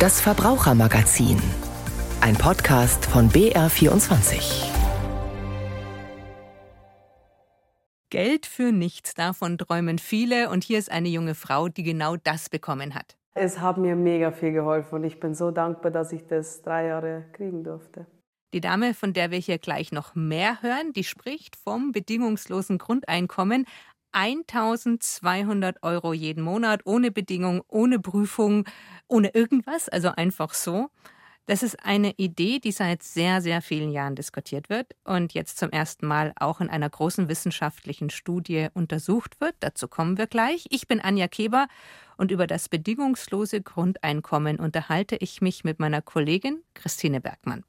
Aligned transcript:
Das 0.00 0.18
Verbrauchermagazin. 0.18 1.36
Ein 2.22 2.34
Podcast 2.34 3.04
von 3.04 3.28
BR24. 3.28 4.64
Geld 8.08 8.46
für 8.46 8.72
nichts, 8.72 9.12
davon 9.12 9.58
träumen 9.58 9.98
viele. 9.98 10.48
Und 10.48 10.64
hier 10.64 10.78
ist 10.78 10.90
eine 10.90 11.10
junge 11.10 11.34
Frau, 11.34 11.68
die 11.68 11.82
genau 11.82 12.16
das 12.16 12.48
bekommen 12.48 12.94
hat. 12.94 13.18
Es 13.34 13.60
hat 13.60 13.76
mir 13.76 13.94
mega 13.94 14.32
viel 14.32 14.52
geholfen 14.52 14.94
und 14.94 15.04
ich 15.04 15.20
bin 15.20 15.34
so 15.34 15.50
dankbar, 15.50 15.90
dass 15.90 16.12
ich 16.12 16.26
das 16.26 16.62
drei 16.62 16.86
Jahre 16.86 17.26
kriegen 17.34 17.62
durfte. 17.62 18.06
Die 18.54 18.62
Dame, 18.62 18.94
von 18.94 19.12
der 19.12 19.30
wir 19.30 19.38
hier 19.38 19.58
gleich 19.58 19.92
noch 19.92 20.14
mehr 20.14 20.62
hören, 20.62 20.94
die 20.94 21.04
spricht 21.04 21.56
vom 21.56 21.92
bedingungslosen 21.92 22.78
Grundeinkommen. 22.78 23.66
1200 24.12 25.82
Euro 25.82 26.12
jeden 26.12 26.42
Monat, 26.42 26.80
ohne 26.84 27.10
Bedingung, 27.10 27.62
ohne 27.68 28.00
Prüfung, 28.00 28.64
ohne 29.10 29.34
irgendwas, 29.34 29.88
also 29.88 30.08
einfach 30.08 30.54
so. 30.54 30.88
Das 31.46 31.64
ist 31.64 31.84
eine 31.84 32.12
Idee, 32.16 32.60
die 32.60 32.70
seit 32.70 33.02
sehr, 33.02 33.42
sehr 33.42 33.60
vielen 33.60 33.90
Jahren 33.90 34.14
diskutiert 34.14 34.68
wird 34.68 34.94
und 35.02 35.34
jetzt 35.34 35.58
zum 35.58 35.70
ersten 35.70 36.06
Mal 36.06 36.32
auch 36.36 36.60
in 36.60 36.70
einer 36.70 36.88
großen 36.88 37.28
wissenschaftlichen 37.28 38.08
Studie 38.08 38.68
untersucht 38.72 39.40
wird. 39.40 39.56
Dazu 39.58 39.88
kommen 39.88 40.16
wir 40.16 40.28
gleich. 40.28 40.66
Ich 40.70 40.86
bin 40.86 41.00
Anja 41.00 41.26
Keber 41.26 41.66
und 42.16 42.30
über 42.30 42.46
das 42.46 42.68
bedingungslose 42.68 43.62
Grundeinkommen 43.62 44.60
unterhalte 44.60 45.16
ich 45.16 45.40
mich 45.40 45.64
mit 45.64 45.80
meiner 45.80 46.02
Kollegin 46.02 46.62
Christine 46.74 47.20
Bergmann. 47.20 47.64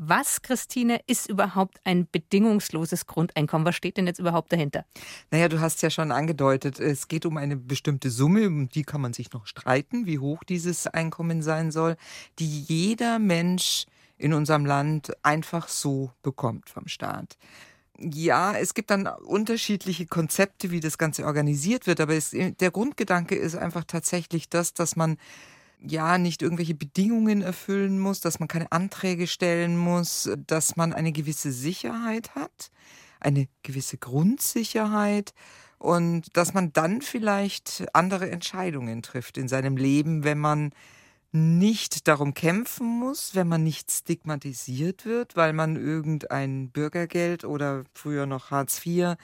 Was, 0.00 0.42
Christine, 0.42 1.00
ist 1.08 1.28
überhaupt 1.28 1.80
ein 1.82 2.06
bedingungsloses 2.10 3.08
Grundeinkommen? 3.08 3.66
Was 3.66 3.74
steht 3.74 3.96
denn 3.96 4.06
jetzt 4.06 4.20
überhaupt 4.20 4.52
dahinter? 4.52 4.84
Naja, 5.32 5.48
du 5.48 5.58
hast 5.58 5.82
ja 5.82 5.90
schon 5.90 6.12
angedeutet, 6.12 6.78
es 6.78 7.08
geht 7.08 7.26
um 7.26 7.36
eine 7.36 7.56
bestimmte 7.56 8.08
Summe, 8.10 8.46
um 8.46 8.68
die 8.68 8.84
kann 8.84 9.00
man 9.00 9.12
sich 9.12 9.32
noch 9.32 9.48
streiten, 9.48 10.06
wie 10.06 10.20
hoch 10.20 10.44
dieses 10.44 10.86
Einkommen 10.86 11.42
sein 11.42 11.72
soll, 11.72 11.96
die 12.38 12.60
jeder 12.60 13.18
Mensch 13.18 13.86
in 14.18 14.34
unserem 14.34 14.66
Land 14.66 15.12
einfach 15.24 15.66
so 15.66 16.12
bekommt 16.22 16.70
vom 16.70 16.86
Staat. 16.86 17.36
Ja, 17.98 18.54
es 18.54 18.74
gibt 18.74 18.90
dann 18.92 19.08
unterschiedliche 19.08 20.06
Konzepte, 20.06 20.70
wie 20.70 20.78
das 20.78 20.98
Ganze 20.98 21.24
organisiert 21.24 21.88
wird, 21.88 22.00
aber 22.00 22.14
es, 22.14 22.30
der 22.30 22.70
Grundgedanke 22.70 23.34
ist 23.34 23.56
einfach 23.56 23.82
tatsächlich 23.82 24.48
das, 24.48 24.74
dass 24.74 24.94
man 24.94 25.18
ja 25.80 26.18
nicht 26.18 26.42
irgendwelche 26.42 26.74
Bedingungen 26.74 27.42
erfüllen 27.42 27.98
muss, 27.98 28.20
dass 28.20 28.40
man 28.40 28.48
keine 28.48 28.72
Anträge 28.72 29.26
stellen 29.26 29.76
muss, 29.76 30.30
dass 30.46 30.76
man 30.76 30.92
eine 30.92 31.12
gewisse 31.12 31.52
Sicherheit 31.52 32.34
hat, 32.34 32.70
eine 33.20 33.48
gewisse 33.62 33.98
Grundsicherheit 33.98 35.32
und 35.78 36.36
dass 36.36 36.54
man 36.54 36.72
dann 36.72 37.02
vielleicht 37.02 37.86
andere 37.92 38.30
Entscheidungen 38.30 39.02
trifft 39.02 39.38
in 39.38 39.48
seinem 39.48 39.76
Leben, 39.76 40.24
wenn 40.24 40.38
man 40.38 40.72
nicht 41.30 42.08
darum 42.08 42.32
kämpfen 42.34 42.86
muss, 42.86 43.34
wenn 43.34 43.48
man 43.48 43.62
nicht 43.62 43.90
stigmatisiert 43.90 45.04
wird, 45.04 45.36
weil 45.36 45.52
man 45.52 45.76
irgendein 45.76 46.70
Bürgergeld 46.70 47.44
oder 47.44 47.84
früher 47.92 48.26
noch 48.26 48.50
Hartz 48.50 48.84
IV 48.84 49.16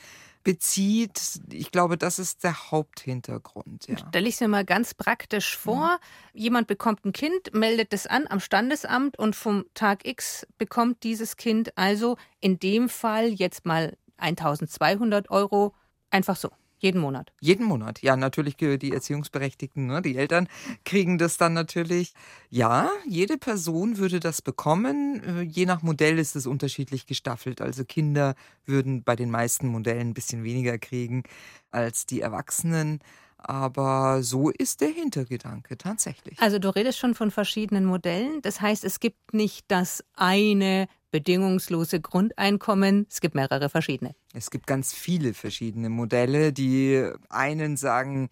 bezieht. 0.45 1.41
Ich 1.51 1.73
glaube, 1.73 1.99
das 1.99 2.19
ist 2.19 2.45
der 2.45 2.71
Haupthintergrund. 2.71 3.89
Ja. 3.89 3.99
Stelle 3.99 4.29
ich 4.29 4.35
es 4.35 4.41
mir 4.41 4.49
mal 4.49 4.65
ganz 4.65 4.95
praktisch 4.95 5.57
vor. 5.57 5.99
Mhm. 6.33 6.41
Jemand 6.41 6.67
bekommt 6.69 7.05
ein 7.05 7.13
Kind, 7.13 7.55
meldet 7.55 7.93
es 7.93 8.07
an 8.07 8.27
am 8.29 8.41
Standesamt 8.41 9.19
und 9.19 9.35
vom 9.35 9.65
Tag 9.75 10.07
X 10.07 10.47
bekommt 10.59 11.03
dieses 11.03 11.37
Kind 11.37 11.77
also 11.77 12.17
in 12.41 12.59
dem 12.59 12.89
Fall 12.89 13.29
jetzt 13.29 13.65
mal 13.67 13.97
1200 14.19 15.31
Euro 15.31 15.75
einfach 16.11 16.37
so. 16.37 16.51
Jeden 16.85 17.01
Monat. 17.01 17.33
Jeden 17.41 17.65
Monat, 17.65 18.03
ja, 18.03 18.15
natürlich 18.15 18.59
die 18.59 18.93
Erziehungsberechtigten, 18.93 19.87
ne, 19.87 20.03
die 20.03 20.19
Eltern 20.19 20.49
kriegen 20.85 21.17
das 21.17 21.39
dann 21.39 21.55
natürlich. 21.55 22.13
Ja, 22.51 22.91
jede 23.09 23.39
Person 23.39 23.97
würde 23.97 24.21
das 24.21 24.43
bekommen. 24.43 25.23
Äh, 25.25 25.41
je 25.45 25.65
nach 25.65 25.81
Modell 25.81 26.19
ist 26.19 26.37
es 26.37 26.47
unterschiedlich 26.47 27.07
gestaffelt. 27.07 27.63
Also 27.63 27.87
Kinder 27.87 28.35
würden 28.67 29.03
bei 29.03 29.17
den 29.17 29.31
meisten 29.31 29.69
Modellen 29.69 30.09
ein 30.09 30.15
bisschen 30.15 30.45
weniger 30.45 30.77
kriegen 30.77 31.23
als 31.71 32.05
die 32.05 32.21
Erwachsenen. 32.21 33.01
Aber 33.39 34.23
so 34.23 34.51
ist 34.51 34.83
der 34.83 34.91
Hintergedanke 34.91 35.79
tatsächlich. 35.79 36.39
Also 36.39 36.59
du 36.59 36.69
redest 36.69 36.99
schon 36.99 37.15
von 37.15 37.31
verschiedenen 37.31 37.87
Modellen. 37.87 38.43
Das 38.43 38.61
heißt, 38.61 38.85
es 38.85 39.01
gibt 39.01 39.33
nicht 39.33 39.65
das 39.69 40.05
eine 40.17 40.87
bedingungslose 41.15 42.01
Grundeinkommen. 42.01 43.07
Es 43.09 43.21
gibt 43.21 43.37
mehrere 43.37 43.69
verschiedene. 43.69 44.17
Es 44.33 44.51
gibt 44.51 44.67
ganz 44.67 44.93
viele 44.93 45.33
verschiedene 45.33 45.89
Modelle. 45.89 46.53
Die 46.53 47.09
einen 47.29 47.77
sagen, 47.77 48.31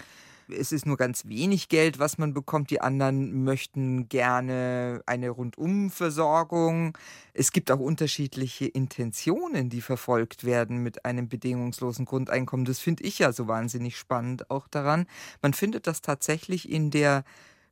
es 0.48 0.72
ist 0.72 0.84
nur 0.84 0.97
ganz 0.97 1.28
wenig 1.28 1.69
Geld, 1.69 2.00
was 2.00 2.19
man 2.19 2.34
bekommt. 2.34 2.70
Die 2.70 2.81
anderen 2.81 3.44
möchten 3.44 4.09
gerne 4.09 5.00
eine 5.06 5.31
Rundumversorgung. 5.31 6.98
Es 7.34 7.53
gibt 7.53 7.70
auch 7.70 7.78
unterschiedliche 7.78 8.66
Intentionen, 8.66 9.70
die 9.70 9.81
verfolgt 9.81 10.43
werden 10.43 10.78
mit 10.78 11.04
einem 11.04 11.28
bedingungslosen 11.28 12.04
Grundeinkommen. 12.04 12.66
Das 12.66 12.81
finde 12.81 13.04
ich 13.04 13.20
ja 13.20 13.32
so 13.32 13.47
wahnsinnig 13.47 13.97
spannend 13.97 14.50
auch 14.50 14.66
daran. 14.66 15.06
Man 15.41 15.54
findet 15.54 15.87
das 15.87 16.03
tatsächlich 16.03 16.69
in 16.69 16.91
der 16.91 17.22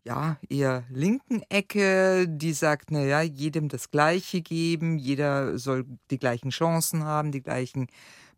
ja, 0.04 0.38
eher 0.48 0.84
linken 0.90 1.42
Ecke, 1.48 2.26
die 2.28 2.52
sagt, 2.52 2.90
naja, 2.90 3.20
jedem 3.20 3.68
das 3.68 3.90
Gleiche 3.90 4.40
geben, 4.40 4.98
jeder 4.98 5.58
soll 5.58 5.84
die 6.10 6.18
gleichen 6.18 6.50
Chancen 6.50 7.04
haben, 7.04 7.32
die 7.32 7.42
gleichen 7.42 7.88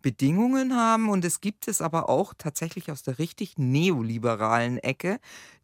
Bedingungen 0.02 0.76
haben. 0.76 1.08
Und 1.08 1.24
es 1.24 1.40
gibt 1.40 1.68
es 1.68 1.80
aber 1.80 2.08
auch 2.08 2.34
tatsächlich 2.36 2.90
aus 2.90 3.02
der 3.02 3.18
richtig 3.18 3.58
neoliberalen 3.58 4.78
Ecke, 4.78 5.18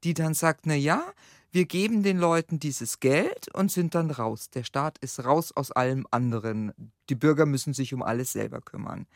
die 0.05 0.15
dann 0.15 0.35
sagt, 0.35 0.67
naja, 0.67 1.03
wir 1.51 1.65
geben 1.65 2.03
den 2.03 2.19
Leuten 2.19 2.59
dieses 2.61 3.01
Geld 3.01 3.53
und 3.55 3.73
sind 3.73 3.95
dann 3.95 4.11
raus. 4.11 4.51
Der 4.51 4.65
Staat 4.65 4.99
ist 4.99 5.25
raus 5.25 5.53
aus 5.55 5.73
allem 5.73 6.07
anderen. 6.11 6.73
Die 7.09 7.15
Bürger 7.15 7.47
müssen 7.47 7.73
sich 7.73 7.95
um 7.95 8.03
alles 8.03 8.33
selber 8.33 8.61
kümmern. 8.61 9.07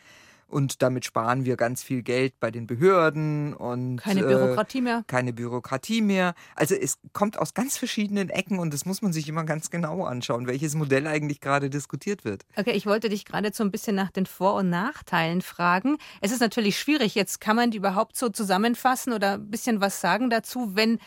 Und 0.53 0.83
damit 0.83 1.07
sparen 1.07 1.47
wir 1.47 1.57
ganz 1.57 1.83
viel 1.83 2.03
Geld 2.03 2.39
bei 2.39 2.51
den 2.51 2.67
Behörden 2.67 3.55
und 3.55 3.97
keine 3.97 4.21
äh, 4.21 4.25
Bürokratie 4.25 4.83
mehr. 4.83 5.03
Keine 5.07 5.33
Bürokratie 5.33 6.03
mehr. 6.03 6.35
Also 6.55 6.75
es 6.75 6.99
kommt 7.15 7.39
aus 7.39 7.55
ganz 7.55 7.79
verschiedenen 7.79 8.29
Ecken 8.29 8.59
und 8.59 8.75
das 8.75 8.85
muss 8.85 9.01
man 9.01 9.15
sich 9.15 9.31
immer 9.31 9.45
ganz 9.45 9.71
genau 9.71 10.05
anschauen, 10.05 10.47
welches 10.47 10.75
Modell 10.75 11.07
eigentlich 11.07 11.41
gerade 11.41 11.71
diskutiert 11.71 12.27
wird. 12.27 12.45
Okay, 12.55 12.73
ich 12.73 12.85
wollte 12.85 13.09
dich 13.09 13.25
gerade 13.25 13.51
so 13.55 13.65
ein 13.65 13.71
bisschen 13.71 13.97
nach 13.97 14.11
den 14.11 14.27
Vor- 14.27 14.57
und 14.57 14.69
Nachteilen 14.69 15.41
fragen. 15.41 15.97
Es 16.21 16.33
ist 16.33 16.41
natürlich 16.41 16.79
schwierig. 16.79 17.15
Jetzt 17.15 17.41
kann 17.41 17.57
man 17.57 17.71
die 17.71 17.79
überhaupt 17.79 18.19
so 18.19 18.29
zusammenfassen 18.29 19.15
oder 19.15 19.35
ein 19.35 19.51
bisschen 19.51 19.81
was 19.81 20.03
sagen 20.03 20.29
dazu, 20.29 20.77
wenn 20.77 20.99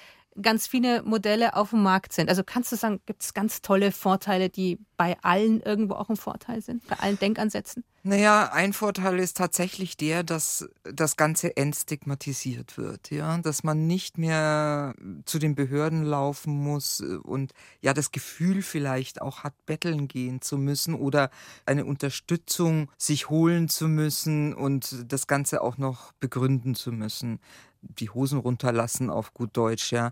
ganz 0.42 0.66
viele 0.66 1.04
Modelle 1.04 1.56
auf 1.56 1.70
dem 1.70 1.84
Markt 1.84 2.14
sind. 2.14 2.30
Also 2.30 2.44
kannst 2.44 2.72
du 2.72 2.78
sagen, 2.78 3.00
gibt 3.06 3.22
es 3.22 3.36
ganz 3.36 3.62
tolle 3.62 3.92
Vorteile, 3.92 4.50
die 4.50 4.80
bei 4.98 5.18
allen 5.22 5.62
irgendwo 5.62 5.94
auch 5.94 6.10
ein 6.10 6.18
Vorteil 6.18 6.62
sind, 6.62 6.86
bei 6.88 6.98
allen 6.98 7.20
Denkansätzen? 7.20 7.84
Naja, 8.08 8.52
ein 8.54 8.72
Vorteil 8.72 9.18
ist 9.18 9.36
tatsächlich 9.36 9.98
der, 9.98 10.22
dass 10.22 10.70
das 10.84 11.18
Ganze 11.18 11.58
entstigmatisiert 11.58 12.78
wird, 12.78 13.10
ja, 13.10 13.40
dass 13.40 13.64
man 13.64 13.88
nicht 13.88 14.20
mehr 14.20 14.94
zu 15.26 15.40
den 15.40 15.56
Behörden 15.56 16.04
laufen 16.04 16.54
muss 16.54 17.02
und 17.02 17.54
ja 17.82 17.96
das 17.96 18.12
Gefühl 18.12 18.62
vielleicht 18.62 19.24
auch 19.24 19.44
hat, 19.44 19.54
betteln 19.66 20.08
gehen 20.08 20.40
zu 20.40 20.60
müssen 20.60 20.94
oder 20.94 21.32
eine 21.66 21.84
Unterstützung 21.84 22.92
sich 22.96 23.32
holen 23.32 23.70
zu 23.70 23.88
müssen 23.88 24.54
und 24.54 25.12
das 25.12 25.26
Ganze 25.26 25.64
auch 25.64 25.80
noch 25.80 26.12
begründen 26.20 26.76
zu 26.76 26.92
müssen. 26.92 27.40
Die 27.82 28.12
Hosen 28.12 28.38
runterlassen 28.38 29.10
auf 29.10 29.34
gut 29.34 29.58
Deutsch, 29.58 29.92
ja. 29.92 30.12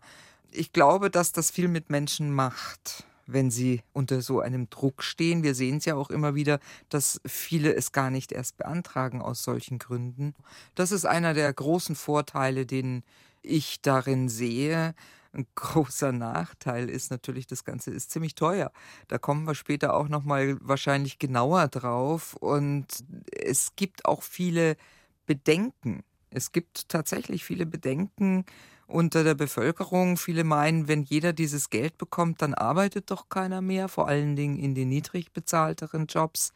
Ich 0.49 0.73
glaube, 0.73 1.11
dass 1.11 1.31
das 1.31 1.51
viel 1.51 1.67
mit 1.67 1.91
Menschen 1.91 2.33
macht, 2.33 3.05
wenn 3.25 3.51
sie 3.51 3.81
unter 3.93 4.21
so 4.21 4.39
einem 4.39 4.69
Druck 4.69 5.03
stehen. 5.03 5.43
Wir 5.43 5.55
sehen 5.55 5.77
es 5.77 5.85
ja 5.85 5.95
auch 5.95 6.09
immer 6.09 6.35
wieder, 6.35 6.59
dass 6.89 7.21
viele 7.25 7.73
es 7.73 7.91
gar 7.91 8.09
nicht 8.09 8.31
erst 8.31 8.57
beantragen 8.57 9.21
aus 9.21 9.43
solchen 9.43 9.79
Gründen. 9.79 10.33
Das 10.75 10.91
ist 10.91 11.05
einer 11.05 11.33
der 11.33 11.51
großen 11.51 11.95
Vorteile, 11.95 12.65
den 12.65 13.03
ich 13.41 13.81
darin 13.81 14.29
sehe. 14.29 14.95
Ein 15.31 15.47
großer 15.55 16.11
Nachteil 16.11 16.89
ist 16.89 17.09
natürlich, 17.09 17.47
das 17.47 17.63
Ganze 17.63 17.91
ist 17.91 18.11
ziemlich 18.11 18.35
teuer. 18.35 18.71
Da 19.07 19.17
kommen 19.17 19.45
wir 19.45 19.55
später 19.55 19.95
auch 19.95 20.07
noch 20.07 20.23
mal 20.23 20.57
wahrscheinlich 20.61 21.17
genauer 21.17 21.67
drauf. 21.69 22.35
Und 22.35 22.85
es 23.31 23.75
gibt 23.75 24.05
auch 24.05 24.21
viele 24.21 24.77
Bedenken 25.25 26.03
es 26.33 26.51
gibt 26.51 26.89
tatsächlich 26.89 27.43
viele 27.43 27.65
Bedenken 27.65 28.45
unter 28.93 29.23
der 29.23 29.35
Bevölkerung. 29.35 30.17
Viele 30.17 30.43
meinen, 30.43 30.87
wenn 30.87 31.03
jeder 31.03 31.33
dieses 31.33 31.69
Geld 31.69 31.97
bekommt, 31.97 32.41
dann 32.41 32.53
arbeitet 32.53 33.11
doch 33.11 33.29
keiner 33.29 33.61
mehr, 33.61 33.89
vor 33.89 34.07
allen 34.07 34.35
Dingen 34.35 34.57
in 34.57 34.75
den 34.75 34.89
niedrig 34.89 35.33
bezahlteren 35.33 36.07
Jobs. 36.07 36.53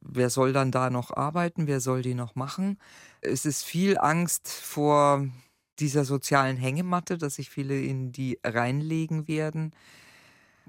Wer 0.00 0.30
soll 0.30 0.52
dann 0.52 0.70
da 0.72 0.90
noch 0.90 1.16
arbeiten? 1.16 1.66
Wer 1.66 1.80
soll 1.80 2.02
die 2.02 2.14
noch 2.14 2.34
machen? 2.34 2.78
Es 3.20 3.46
ist 3.46 3.64
viel 3.64 3.98
Angst 3.98 4.48
vor 4.48 5.26
dieser 5.78 6.04
sozialen 6.04 6.56
Hängematte, 6.56 7.18
dass 7.18 7.36
sich 7.36 7.50
viele 7.50 7.80
in 7.80 8.12
die 8.12 8.38
reinlegen 8.44 9.28
werden. 9.28 9.72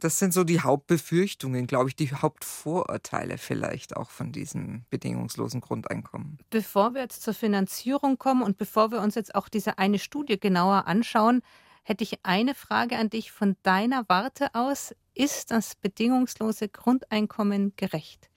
Das 0.02 0.18
sind 0.18 0.34
so 0.34 0.44
die 0.44 0.62
Hauptbefürchtungen, 0.62 1.68
glaube 1.68 1.90
ich, 1.90 1.96
die 1.96 2.12
Hauptvorurteile 2.12 3.38
vielleicht 3.38 3.96
auch 3.96 4.10
von 4.10 4.32
diesem 4.32 4.84
bedingungslosen 4.90 5.62
Grundeinkommen. 5.62 6.40
Bevor 6.50 6.96
wir 6.96 7.02
jetzt 7.02 7.22
zur 7.22 7.36
Finanzierung 7.36 8.18
kommen 8.18 8.42
und 8.42 8.58
bevor 8.58 8.92
wir 8.92 9.00
uns 9.00 9.14
jetzt 9.14 9.36
auch 9.36 9.48
diese 9.48 9.78
eine 9.78 10.00
Studie 10.00 10.40
genauer 10.40 10.88
anschauen, 10.88 11.44
hätte 11.84 12.04
ich 12.04 12.26
eine 12.26 12.56
Frage 12.56 12.98
an 12.98 13.12
dich 13.12 13.32
von 13.32 13.56
deiner 13.62 14.04
Warte 14.10 14.56
aus. 14.56 14.96
Ist 15.14 15.52
das 15.52 15.76
bedingungslose 15.76 16.68
Grundeinkommen 16.68 17.74
gerecht? 17.76 18.28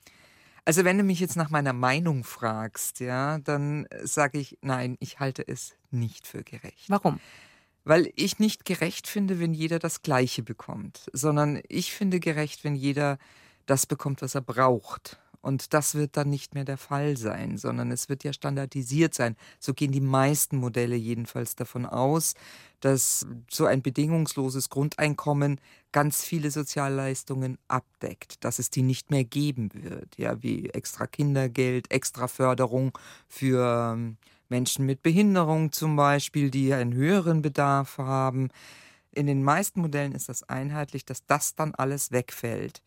Also 0.66 0.84
wenn 0.84 0.98
du 0.98 1.04
mich 1.04 1.18
jetzt 1.18 1.36
nach 1.36 1.48
meiner 1.48 1.72
Meinung 1.72 2.24
fragst, 2.24 3.00
ja, 3.00 3.38
dann 3.38 3.86
sage 4.02 4.38
ich, 4.38 4.58
nein, 4.60 4.98
ich 5.00 5.18
halte 5.18 5.48
es 5.48 5.76
nicht 5.90 6.26
für 6.26 6.44
gerecht. 6.44 6.90
Warum? 6.90 7.20
Weil 7.84 8.10
ich 8.16 8.38
nicht 8.38 8.64
gerecht 8.64 9.06
finde, 9.06 9.38
wenn 9.40 9.54
jeder 9.54 9.78
das 9.78 10.02
Gleiche 10.02 10.42
bekommt, 10.42 11.10
sondern 11.12 11.60
ich 11.68 11.92
finde 11.92 12.18
gerecht, 12.18 12.64
wenn 12.64 12.74
jeder 12.74 13.18
das 13.66 13.86
bekommt, 13.86 14.22
was 14.22 14.34
er 14.34 14.40
braucht. 14.40 15.18
Und 15.44 15.74
das 15.74 15.94
wird 15.94 16.16
dann 16.16 16.30
nicht 16.30 16.54
mehr 16.54 16.64
der 16.64 16.78
Fall 16.78 17.18
sein, 17.18 17.58
sondern 17.58 17.90
es 17.90 18.08
wird 18.08 18.24
ja 18.24 18.32
standardisiert 18.32 19.12
sein. 19.12 19.36
So 19.60 19.74
gehen 19.74 19.92
die 19.92 20.00
meisten 20.00 20.56
Modelle 20.56 20.96
jedenfalls 20.96 21.54
davon 21.54 21.84
aus, 21.84 22.32
dass 22.80 23.26
so 23.50 23.66
ein 23.66 23.82
bedingungsloses 23.82 24.70
Grundeinkommen 24.70 25.60
ganz 25.92 26.24
viele 26.24 26.50
Sozialleistungen 26.50 27.58
abdeckt, 27.68 28.42
dass 28.42 28.58
es 28.58 28.70
die 28.70 28.82
nicht 28.82 29.10
mehr 29.10 29.24
geben 29.24 29.68
wird, 29.74 30.16
ja, 30.16 30.42
wie 30.42 30.70
extra 30.70 31.06
Kindergeld, 31.06 31.90
extra 31.92 32.26
Förderung 32.26 32.96
für 33.28 33.92
ähm, 33.92 34.16
Menschen 34.48 34.86
mit 34.86 35.02
Behinderung 35.02 35.72
zum 35.72 35.96
Beispiel, 35.96 36.50
die 36.50 36.72
einen 36.72 36.94
höheren 36.94 37.42
Bedarf 37.42 37.98
haben. 37.98 38.48
In 39.12 39.26
den 39.26 39.42
meisten 39.42 39.80
Modellen 39.80 40.12
ist 40.12 40.28
das 40.28 40.42
einheitlich, 40.44 41.04
dass 41.04 41.24
das 41.26 41.54
dann 41.54 41.74
alles 41.74 42.12
wegfällt 42.12 42.82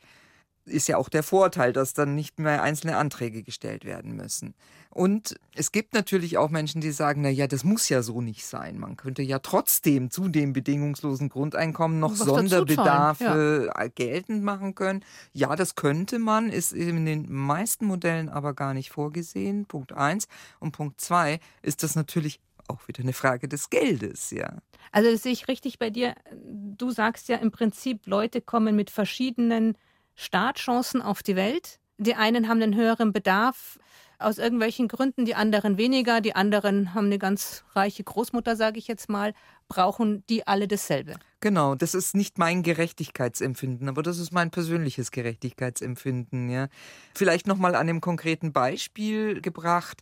ist 0.68 0.88
ja 0.88 0.98
auch 0.98 1.10
der 1.10 1.24
Vorteil, 1.24 1.74
dass 1.74 1.94
dann 1.94 2.16
nicht 2.16 2.40
mehr 2.40 2.62
einzelne 2.62 2.98
Anträge 2.98 3.44
gestellt 3.44 3.86
werden 3.86 4.16
müssen. 4.16 4.54
Und 4.90 5.36
es 5.54 5.72
gibt 5.72 5.94
natürlich 5.94 6.38
auch 6.38 6.50
Menschen, 6.50 6.82
die 6.82 6.92
sagen, 6.92 7.22
na 7.22 7.30
ja, 7.30 7.48
das 7.48 7.64
muss 7.64 7.88
ja 7.88 8.02
so 8.02 8.22
nicht 8.22 8.46
sein. 8.46 8.80
Man 8.80 8.98
könnte 8.98 9.22
ja 9.22 9.40
trotzdem 9.40 10.10
zu 10.10 10.28
dem 10.28 10.54
bedingungslosen 10.54 11.30
Grundeinkommen 11.30 12.00
noch 12.00 12.12
Was 12.12 12.20
Sonderbedarfe 12.20 13.72
ja. 13.76 13.88
geltend 13.90 14.44
machen 14.44 14.74
können. 14.74 15.04
Ja, 15.34 15.56
das 15.56 15.76
könnte 15.76 16.18
man, 16.18 16.50
ist 16.50 16.74
in 16.74 17.06
den 17.06 17.32
meisten 17.32 17.86
Modellen 17.86 18.30
aber 18.30 18.54
gar 18.54 18.74
nicht 18.74 18.90
vorgesehen. 18.90 19.66
Punkt 19.66 19.94
eins. 19.94 20.28
Und 20.60 20.72
Punkt 20.72 21.00
zwei 21.00 21.40
ist 21.62 21.84
das 21.84 21.96
natürlich 21.96 22.40
auch 22.68 22.88
wieder 22.88 23.04
eine 23.04 23.14
Frage 23.14 23.48
des 23.48 23.70
Geldes, 23.70 24.32
ja. 24.32 24.58
Also 24.92 25.12
das 25.12 25.24
sehe 25.24 25.32
ich 25.32 25.48
richtig 25.48 25.80
bei 25.80 25.90
dir. 25.90 26.16
Du 26.34 26.92
sagst 26.92 27.30
ja 27.30 27.38
im 27.38 27.52
Prinzip, 27.52 28.08
Leute 28.08 28.42
kommen 28.42 28.76
mit 28.76 28.90
verschiedenen 28.90 29.78
Startchancen 30.18 31.02
auf 31.02 31.24
die 31.24 31.38
Welt. 31.38 31.80
Die 31.98 32.16
einen 32.16 32.50
haben 32.50 32.62
einen 32.62 32.76
höheren 32.76 33.14
Bedarf 33.14 33.80
aus 34.20 34.40
irgendwelchen 34.40 34.88
Gründen, 34.88 35.26
die 35.26 35.36
anderen 35.36 35.78
weniger, 35.78 36.22
die 36.22 36.36
anderen 36.36 36.94
haben 36.94 37.06
eine 37.06 37.20
ganz 37.20 37.64
reiche 37.76 38.04
Großmutter, 38.04 38.56
sage 38.56 38.80
ich 38.80 38.88
jetzt 38.88 39.10
mal, 39.10 39.34
brauchen 39.68 40.24
die 40.28 40.46
alle 40.48 40.68
dasselbe. 40.68 41.16
Genau, 41.40 41.76
das 41.76 41.94
ist 41.94 42.16
nicht 42.16 42.40
mein 42.40 42.64
Gerechtigkeitsempfinden, 42.64 43.90
aber 43.90 44.02
das 44.02 44.18
ist 44.18 44.32
mein 44.32 44.50
persönliches 44.50 45.12
Gerechtigkeitsempfinden, 45.12 46.50
ja. 46.50 46.68
Vielleicht 47.14 47.46
noch 47.46 47.58
mal 47.58 47.76
an 47.76 47.86
dem 47.86 48.02
konkreten 48.02 48.54
Beispiel 48.54 49.40
gebracht. 49.42 50.02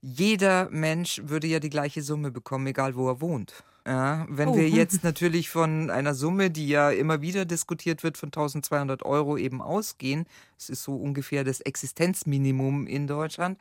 Jeder 0.00 0.68
Mensch 0.70 1.20
würde 1.24 1.46
ja 1.46 1.60
die 1.60 1.70
gleiche 1.70 2.02
Summe 2.02 2.30
bekommen, 2.30 2.66
egal 2.66 2.96
wo 2.96 3.08
er 3.08 3.20
wohnt. 3.20 3.64
Ja, 3.86 4.26
wenn 4.28 4.50
oh. 4.50 4.56
wir 4.56 4.68
jetzt 4.68 5.04
natürlich 5.04 5.50
von 5.50 5.90
einer 5.90 6.14
Summe, 6.14 6.50
die 6.50 6.68
ja 6.68 6.90
immer 6.90 7.20
wieder 7.20 7.44
diskutiert 7.44 8.02
wird, 8.02 8.16
von 8.16 8.28
1200 8.28 9.04
Euro 9.04 9.36
eben 9.36 9.60
ausgehen, 9.60 10.26
das 10.56 10.70
ist 10.70 10.82
so 10.82 10.94
ungefähr 10.96 11.44
das 11.44 11.60
Existenzminimum 11.60 12.86
in 12.86 13.06
Deutschland, 13.06 13.58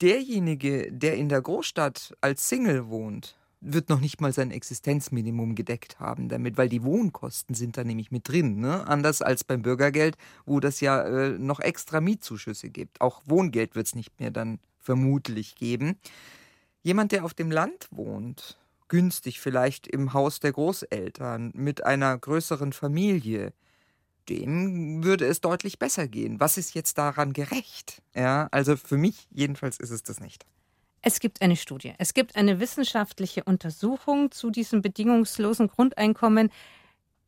derjenige, 0.00 0.90
der 0.92 1.16
in 1.16 1.28
der 1.28 1.42
Großstadt 1.42 2.14
als 2.20 2.48
Single 2.48 2.88
wohnt, 2.88 3.36
wird 3.64 3.88
noch 3.88 4.00
nicht 4.00 4.20
mal 4.20 4.32
sein 4.32 4.50
Existenzminimum 4.50 5.54
gedeckt 5.54 5.98
haben 5.98 6.28
damit, 6.28 6.58
weil 6.58 6.68
die 6.68 6.82
Wohnkosten 6.82 7.54
sind 7.54 7.78
da 7.78 7.84
nämlich 7.84 8.10
mit 8.10 8.28
drin. 8.28 8.60
Ne? 8.60 8.86
Anders 8.86 9.22
als 9.22 9.42
beim 9.42 9.62
Bürgergeld, 9.62 10.16
wo 10.44 10.60
das 10.60 10.80
ja 10.80 11.02
äh, 11.02 11.30
noch 11.38 11.60
extra 11.60 12.00
Mietzuschüsse 12.00 12.68
gibt. 12.68 13.00
Auch 13.00 13.22
Wohngeld 13.24 13.74
wird 13.74 13.86
es 13.86 13.94
nicht 13.94 14.20
mehr 14.20 14.30
dann 14.30 14.58
vermutlich 14.78 15.54
geben. 15.54 15.98
Jemand, 16.82 17.12
der 17.12 17.24
auf 17.24 17.32
dem 17.32 17.50
Land 17.50 17.88
wohnt, 17.90 18.58
günstig, 18.94 19.40
vielleicht 19.40 19.88
im 19.88 20.12
Haus 20.12 20.38
der 20.38 20.52
Großeltern, 20.52 21.50
mit 21.52 21.84
einer 21.84 22.16
größeren 22.16 22.72
Familie, 22.72 23.52
dem 24.28 25.02
würde 25.02 25.26
es 25.26 25.40
deutlich 25.40 25.80
besser 25.80 26.06
gehen. 26.06 26.38
Was 26.38 26.58
ist 26.58 26.74
jetzt 26.74 26.96
daran 26.96 27.32
gerecht? 27.32 28.02
Ja, 28.14 28.46
also 28.52 28.76
für 28.76 28.96
mich 28.96 29.26
jedenfalls 29.32 29.80
ist 29.80 29.90
es 29.90 30.04
das 30.04 30.20
nicht. 30.20 30.46
Es 31.02 31.18
gibt 31.18 31.42
eine 31.42 31.56
Studie. 31.56 31.94
Es 31.98 32.14
gibt 32.14 32.36
eine 32.36 32.60
wissenschaftliche 32.60 33.42
Untersuchung 33.42 34.30
zu 34.30 34.50
diesem 34.50 34.80
bedingungslosen 34.80 35.66
Grundeinkommen. 35.66 36.52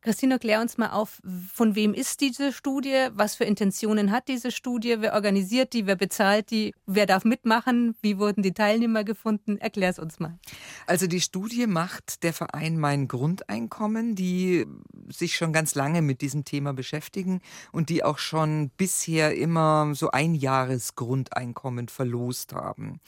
Christine, 0.07 0.39
klär 0.39 0.61
uns 0.61 0.77
mal 0.77 0.91
auf, 0.91 1.21
von 1.53 1.75
wem 1.75 1.93
ist 1.93 2.21
diese 2.21 2.53
Studie? 2.53 3.09
Was 3.11 3.35
für 3.35 3.43
Intentionen 3.43 4.09
hat 4.09 4.29
diese 4.29 4.51
Studie? 4.51 4.95
Wer 4.99 5.13
organisiert 5.13 5.73
die? 5.73 5.85
Wer 5.85 5.97
bezahlt 5.97 6.49
die? 6.49 6.73
Wer 6.85 7.05
darf 7.05 7.25
mitmachen? 7.25 7.93
Wie 8.01 8.17
wurden 8.17 8.41
die 8.41 8.53
Teilnehmer 8.53 9.03
gefunden? 9.03 9.57
Erklär 9.57 9.89
es 9.89 9.99
uns 9.99 10.21
mal. 10.21 10.39
Also 10.85 11.07
die 11.07 11.19
Studie 11.19 11.67
macht 11.67 12.23
der 12.23 12.31
Verein 12.31 12.79
Mein 12.79 13.09
Grundeinkommen, 13.09 14.15
die 14.15 14.65
sich 15.09 15.35
schon 15.35 15.51
ganz 15.51 15.75
lange 15.75 16.01
mit 16.01 16.21
diesem 16.21 16.45
Thema 16.45 16.71
beschäftigen 16.71 17.41
und 17.73 17.89
die 17.89 18.05
auch 18.05 18.17
schon 18.17 18.71
bisher 18.77 19.35
immer 19.35 19.93
so 19.93 20.11
ein 20.11 20.35
Jahresgrundeinkommen 20.35 21.89
verlost 21.89 22.53
haben. 22.53 23.01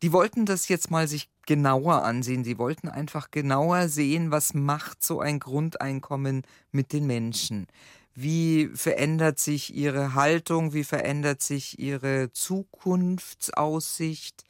Die 0.00 0.12
wollten 0.12 0.46
das 0.46 0.68
jetzt 0.68 0.90
mal 0.90 1.08
sich 1.08 1.28
genauer 1.48 2.04
ansehen. 2.04 2.44
Sie 2.44 2.58
wollten 2.58 2.88
einfach 2.90 3.30
genauer 3.30 3.88
sehen, 3.88 4.30
was 4.30 4.52
macht 4.52 5.02
so 5.02 5.20
ein 5.20 5.40
Grundeinkommen 5.40 6.42
mit 6.72 6.92
den 6.92 7.06
Menschen. 7.06 7.68
Wie 8.14 8.68
verändert 8.74 9.38
sich 9.38 9.74
ihre 9.74 10.12
Haltung? 10.14 10.74
Wie 10.74 10.84
verändert 10.84 11.40
sich 11.40 11.78
ihre 11.78 12.30
Zukunftsaussicht? 12.32 14.44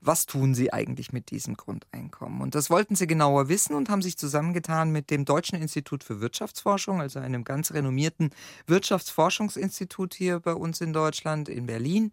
Was 0.00 0.26
tun 0.26 0.54
sie 0.54 0.72
eigentlich 0.72 1.12
mit 1.12 1.32
diesem 1.32 1.56
Grundeinkommen? 1.56 2.40
Und 2.40 2.54
das 2.54 2.70
wollten 2.70 2.94
sie 2.94 3.08
genauer 3.08 3.48
wissen 3.48 3.74
und 3.74 3.88
haben 3.88 4.02
sich 4.02 4.16
zusammengetan 4.16 4.92
mit 4.92 5.10
dem 5.10 5.24
Deutschen 5.24 5.60
Institut 5.60 6.04
für 6.04 6.20
Wirtschaftsforschung, 6.20 7.00
also 7.00 7.18
einem 7.18 7.42
ganz 7.42 7.72
renommierten 7.72 8.30
Wirtschaftsforschungsinstitut 8.68 10.14
hier 10.14 10.38
bei 10.38 10.54
uns 10.54 10.80
in 10.80 10.92
Deutschland, 10.92 11.48
in 11.48 11.66
Berlin 11.66 12.12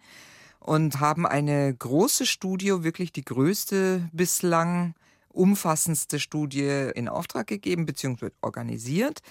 und 0.59 0.99
haben 0.99 1.25
eine 1.25 1.73
große 1.73 2.25
Studie, 2.25 2.83
wirklich 2.83 3.11
die 3.11 3.25
größte 3.25 4.09
bislang 4.11 4.95
umfassendste 5.29 6.19
Studie 6.19 6.89
in 6.95 7.09
Auftrag 7.09 7.47
gegeben 7.47 7.85
bzw. 7.85 8.29
organisiert. 8.41 9.21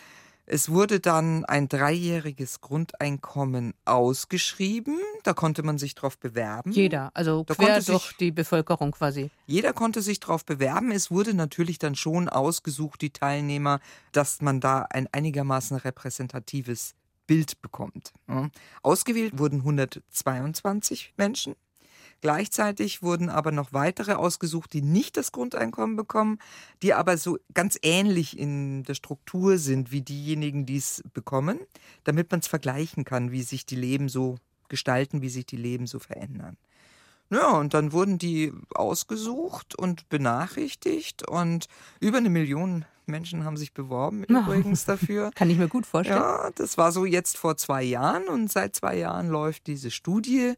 Es 0.47 0.69
wurde 0.69 1.01
dann 1.01 1.47
ein 1.47 1.69
dreijähriges 1.69 2.61
Grundeinkommen 2.61 3.73
ausgeschrieben. 3.87 4.99
Da 5.23 5.33
konnte 5.33 5.63
man 5.63 5.79
sich 5.79 5.95
drauf 5.95 6.19
bewerben. 6.19 6.71
Jeder, 6.71 7.11
also 7.15 7.45
da 7.45 7.55
quer 7.55 7.81
durch 7.81 8.13
die 8.19 8.31
Bevölkerung 8.31 8.93
quasi. 8.93 9.31
Jeder 9.47 9.73
konnte 9.73 10.03
sich 10.03 10.21
drauf 10.21 10.45
bewerben. 10.45 10.93
Es 10.93 11.11
wurde 11.11 11.33
natürlich 11.33 11.79
dann 11.79 11.95
schon 11.95 12.29
ausgesucht, 12.29 13.01
die 13.01 13.11
Teilnehmer, 13.11 13.81
dass 14.13 14.43
man 14.43 14.61
da 14.61 14.83
ein 14.91 15.09
einigermaßen 15.11 15.79
repräsentatives 15.79 16.95
Bild 17.27 17.61
bekommt. 17.63 18.13
Ausgewählt 18.83 19.39
wurden 19.39 19.61
122 19.61 21.15
Menschen. 21.17 21.55
Gleichzeitig 22.21 23.03
wurden 23.03 23.29
aber 23.29 23.53
noch 23.53 23.75
weitere 23.75 24.13
ausgesucht, 24.15 24.73
die 24.73 24.81
nicht 24.81 25.19
das 25.19 25.31
Grundeinkommen 25.31 25.95
bekommen, 25.95 26.39
die 26.83 26.95
aber 26.95 27.19
so 27.19 27.39
ganz 27.53 27.79
ähnlich 27.83 28.39
in 28.39 28.83
der 28.85 28.95
Struktur 28.95 29.59
sind 29.59 29.93
wie 29.93 30.01
diejenigen, 30.01 30.65
die 30.65 30.79
es 30.79 31.03
bekommen, 31.13 31.61
damit 32.05 32.31
man 32.31 32.41
es 32.41 32.47
vergleichen 32.47 33.05
kann, 33.05 33.31
wie 33.31 33.43
sich 33.43 33.67
die 33.67 33.77
Leben 33.77 34.09
so 34.09 34.37
gestalten, 34.69 35.21
wie 35.21 35.29
sich 35.29 35.45
die 35.45 35.59
Leben 35.59 35.87
so 35.87 35.99
verändern. 35.99 36.57
Ja, 37.35 37.51
und 37.59 37.75
dann 37.75 37.93
wurden 37.93 38.17
die 38.19 38.53
ausgesucht 38.75 39.75
und 39.77 40.09
benachrichtigt 40.09 41.29
und 41.29 41.67
über 41.99 42.19
eine 42.19 42.31
Million 42.31 42.85
Menschen 43.07 43.45
haben 43.45 43.57
sich 43.57 43.75
beworben 43.75 44.25
übrigens 44.25 44.85
dafür. 44.85 45.31
Kann 45.35 45.51
ich 45.51 45.59
mir 45.59 45.69
gut 45.69 45.85
vorstellen. 45.85 46.21
Ja, 46.21 46.51
das 46.55 46.79
war 46.79 46.93
so 46.93 47.05
jetzt 47.05 47.37
vor 47.37 47.57
zwei 47.57 47.83
Jahren 47.83 48.29
und 48.29 48.51
seit 48.51 48.77
zwei 48.77 48.97
Jahren 48.97 49.29
läuft 49.29 49.67
diese 49.67 49.91
Studie. 49.91 50.55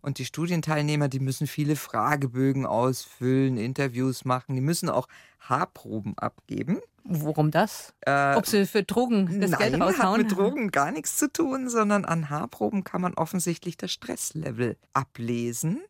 Und 0.00 0.18
die 0.18 0.24
Studienteilnehmer, 0.24 1.08
die 1.08 1.20
müssen 1.20 1.46
viele 1.46 1.76
Fragebögen 1.76 2.64
ausfüllen, 2.64 3.58
Interviews 3.58 4.24
machen, 4.24 4.54
die 4.54 4.60
müssen 4.60 4.88
auch 4.88 5.08
Haarproben 5.40 6.16
abgeben. 6.16 6.78
Worum 7.02 7.50
das? 7.50 7.92
Äh, 8.00 8.34
Ob 8.36 8.46
sie 8.46 8.66
für 8.66 8.84
Drogen 8.84 9.40
das 9.40 9.50
nein, 9.50 9.72
Geld 9.72 9.82
raushauen? 9.82 10.20
hat 10.20 10.28
mit 10.28 10.32
Drogen 10.32 10.70
gar 10.70 10.92
nichts 10.92 11.16
zu 11.16 11.32
tun, 11.32 11.68
sondern 11.68 12.04
an 12.04 12.30
Haarproben 12.30 12.84
kann 12.84 13.00
man 13.00 13.14
offensichtlich 13.14 13.76
das 13.76 13.92
Stresslevel 13.92 14.76
ablesen 14.92 15.82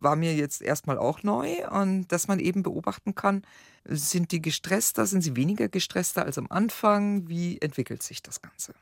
war 0.00 0.16
mir 0.16 0.34
jetzt 0.34 0.62
erstmal 0.62 0.98
auch 0.98 1.22
neu 1.22 1.68
und 1.68 2.08
dass 2.08 2.28
man 2.28 2.38
eben 2.38 2.62
beobachten 2.62 3.14
kann, 3.14 3.42
sind 3.84 4.32
die 4.32 4.42
gestresster, 4.42 5.06
sind 5.06 5.22
sie 5.22 5.36
weniger 5.36 5.68
gestresster 5.68 6.24
als 6.24 6.38
am 6.38 6.46
Anfang, 6.50 7.28
wie 7.28 7.58
entwickelt 7.60 8.02
sich 8.02 8.22
das 8.22 8.42
Ganze? 8.42 8.74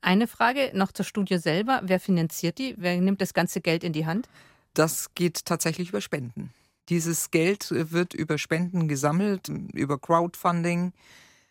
Eine 0.00 0.26
Frage 0.26 0.70
noch 0.74 0.92
zur 0.92 1.04
Studie 1.04 1.38
selber. 1.38 1.80
Wer 1.84 2.00
finanziert 2.00 2.58
die? 2.58 2.74
Wer 2.78 3.00
nimmt 3.00 3.20
das 3.20 3.34
ganze 3.34 3.60
Geld 3.60 3.82
in 3.82 3.92
die 3.92 4.06
Hand? 4.06 4.28
Das 4.74 5.14
geht 5.14 5.44
tatsächlich 5.44 5.88
über 5.88 6.00
Spenden. 6.00 6.52
Dieses 6.88 7.30
Geld 7.30 7.68
wird 7.70 8.14
über 8.14 8.38
Spenden 8.38 8.86
gesammelt, 8.86 9.48
über 9.48 9.98
Crowdfunding 9.98 10.92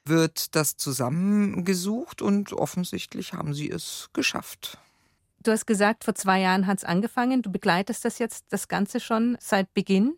wird 0.05 0.55
das 0.55 0.77
zusammengesucht 0.77 2.21
und 2.21 2.53
offensichtlich 2.53 3.33
haben 3.33 3.53
sie 3.53 3.69
es 3.69 4.09
geschafft. 4.13 4.77
Du 5.45 5.51
hast 5.51 5.67
gesagt, 5.67 6.03
vor 6.03 6.15
zwei 6.15 6.41
Jahren 6.41 6.65
hat 6.65 6.79
es 6.79 6.83
angefangen. 6.83 7.43
Du 7.43 7.51
begleitest 7.51 8.03
das 8.03 8.17
jetzt, 8.17 8.45
das 8.49 8.67
Ganze 8.67 8.99
schon 8.99 9.37
seit 9.39 9.75
Beginn. 9.75 10.17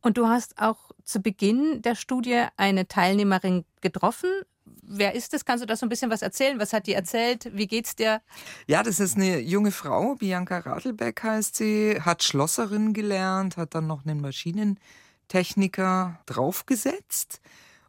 Und 0.00 0.16
du 0.16 0.28
hast 0.28 0.58
auch 0.58 0.92
zu 1.04 1.20
Beginn 1.20 1.82
der 1.82 1.94
Studie 1.94 2.46
eine 2.56 2.88
Teilnehmerin 2.88 3.66
getroffen. 3.82 4.30
Wer 4.64 5.14
ist 5.14 5.34
das? 5.34 5.44
Kannst 5.44 5.62
du 5.62 5.66
da 5.66 5.76
so 5.76 5.84
ein 5.84 5.90
bisschen 5.90 6.10
was 6.10 6.22
erzählen? 6.22 6.58
Was 6.58 6.72
hat 6.72 6.86
die 6.86 6.94
erzählt? 6.94 7.50
Wie 7.52 7.66
geht's 7.66 7.96
dir? 7.96 8.22
Ja, 8.66 8.82
das 8.82 8.98
ist 8.98 9.16
eine 9.16 9.40
junge 9.40 9.72
Frau, 9.72 10.14
Bianca 10.14 10.60
Radelbeck 10.60 11.22
heißt 11.22 11.54
sie, 11.54 12.00
hat 12.00 12.22
Schlosserin 12.22 12.94
gelernt, 12.94 13.58
hat 13.58 13.74
dann 13.74 13.86
noch 13.86 14.06
einen 14.06 14.22
Maschinentechniker 14.22 16.18
draufgesetzt 16.24 17.42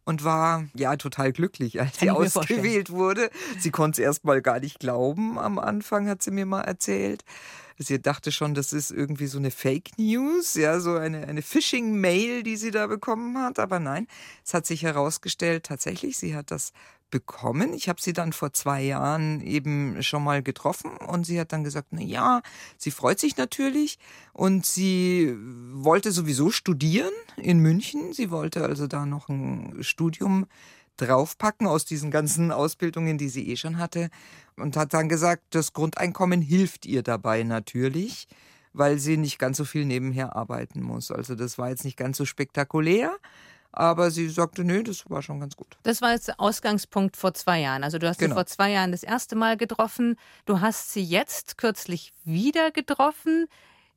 und 0.05 0.23
war 0.23 0.65
ja 0.73 0.95
total 0.95 1.31
glücklich, 1.31 1.79
als 1.79 1.99
sie 1.99 2.09
ausgewählt 2.09 2.89
wurde. 2.89 3.29
Sie 3.59 3.71
konnte 3.71 4.01
es 4.01 4.05
erst 4.05 4.25
mal 4.25 4.41
gar 4.41 4.59
nicht 4.59 4.79
glauben. 4.79 5.39
Am 5.39 5.59
Anfang 5.59 6.07
hat 6.07 6.21
sie 6.21 6.31
mir 6.31 6.45
mal 6.45 6.61
erzählt. 6.61 7.23
Sie 7.77 8.01
dachte 8.01 8.31
schon, 8.31 8.53
das 8.53 8.71
ist 8.71 8.91
irgendwie 8.91 9.25
so 9.25 9.39
eine 9.39 9.49
Fake 9.49 9.97
News, 9.97 10.53
ja, 10.53 10.79
so 10.79 10.95
eine, 10.95 11.27
eine 11.27 11.41
Phishing-Mail, 11.41 12.43
die 12.43 12.55
sie 12.55 12.71
da 12.71 12.87
bekommen 12.87 13.37
hat. 13.39 13.59
Aber 13.59 13.79
nein, 13.79 14.07
es 14.45 14.53
hat 14.53 14.65
sich 14.65 14.83
herausgestellt, 14.83 15.65
tatsächlich, 15.65 16.17
sie 16.17 16.35
hat 16.35 16.51
das 16.51 16.71
bekommen. 17.13 17.73
Ich 17.73 17.89
habe 17.89 18.01
sie 18.01 18.11
dann 18.11 18.33
vor 18.33 18.53
zwei 18.53 18.81
Jahren 18.81 19.39
eben 19.41 20.01
schon 20.01 20.23
mal 20.23 20.41
getroffen 20.41 20.97
und 20.97 21.27
sie 21.27 21.39
hat 21.39 21.53
dann 21.53 21.63
gesagt, 21.63 21.89
na 21.91 22.01
ja, 22.01 22.41
sie 22.75 22.89
freut 22.89 23.19
sich 23.19 23.37
natürlich 23.37 23.99
und 24.33 24.65
sie 24.65 25.37
wollte 25.73 26.11
sowieso 26.11 26.49
studieren 26.49 27.13
in 27.37 27.59
München. 27.59 28.13
Sie 28.13 28.31
wollte 28.31 28.63
also 28.65 28.87
da 28.87 29.05
noch 29.05 29.29
ein 29.29 29.77
Studium 29.81 30.47
draufpacken 30.97 31.67
aus 31.67 31.85
diesen 31.85 32.09
ganzen 32.09 32.51
Ausbildungen, 32.51 33.19
die 33.19 33.29
sie 33.29 33.47
eh 33.47 33.57
schon 33.57 33.77
hatte 33.77 34.09
und 34.55 34.75
hat 34.75 34.95
dann 34.95 35.07
gesagt, 35.07 35.43
das 35.51 35.71
Grundeinkommen 35.71 36.41
hilft 36.41 36.87
ihr 36.87 37.03
dabei 37.03 37.43
natürlich, 37.43 38.27
weil 38.73 38.97
sie 38.97 39.17
nicht 39.17 39.37
ganz 39.37 39.57
so 39.57 39.65
viel 39.65 39.85
nebenher 39.85 40.35
arbeiten 40.35 40.81
muss. 40.81 41.11
Also 41.11 41.35
das 41.35 41.59
war 41.59 41.69
jetzt 41.69 41.85
nicht 41.85 41.97
ganz 41.97 42.17
so 42.17 42.25
spektakulär, 42.25 43.15
aber 43.73 44.11
sie 44.11 44.29
sagte, 44.29 44.63
nö, 44.63 44.83
das 44.83 45.09
war 45.09 45.21
schon 45.21 45.39
ganz 45.39 45.55
gut. 45.55 45.77
Das 45.81 46.01
war 46.01 46.11
jetzt 46.11 46.39
Ausgangspunkt 46.39 47.17
vor 47.17 47.33
zwei 47.33 47.59
Jahren. 47.59 47.83
Also 47.83 47.97
du 47.97 48.07
hast 48.07 48.19
genau. 48.19 48.29
sie 48.29 48.35
vor 48.35 48.45
zwei 48.45 48.71
Jahren 48.71 48.91
das 48.91 49.03
erste 49.03 49.35
Mal 49.35 49.57
getroffen. 49.57 50.15
Du 50.45 50.61
hast 50.61 50.93
sie 50.93 51.03
jetzt 51.03 51.57
kürzlich 51.57 52.13
wieder 52.23 52.71
getroffen. 52.71 53.47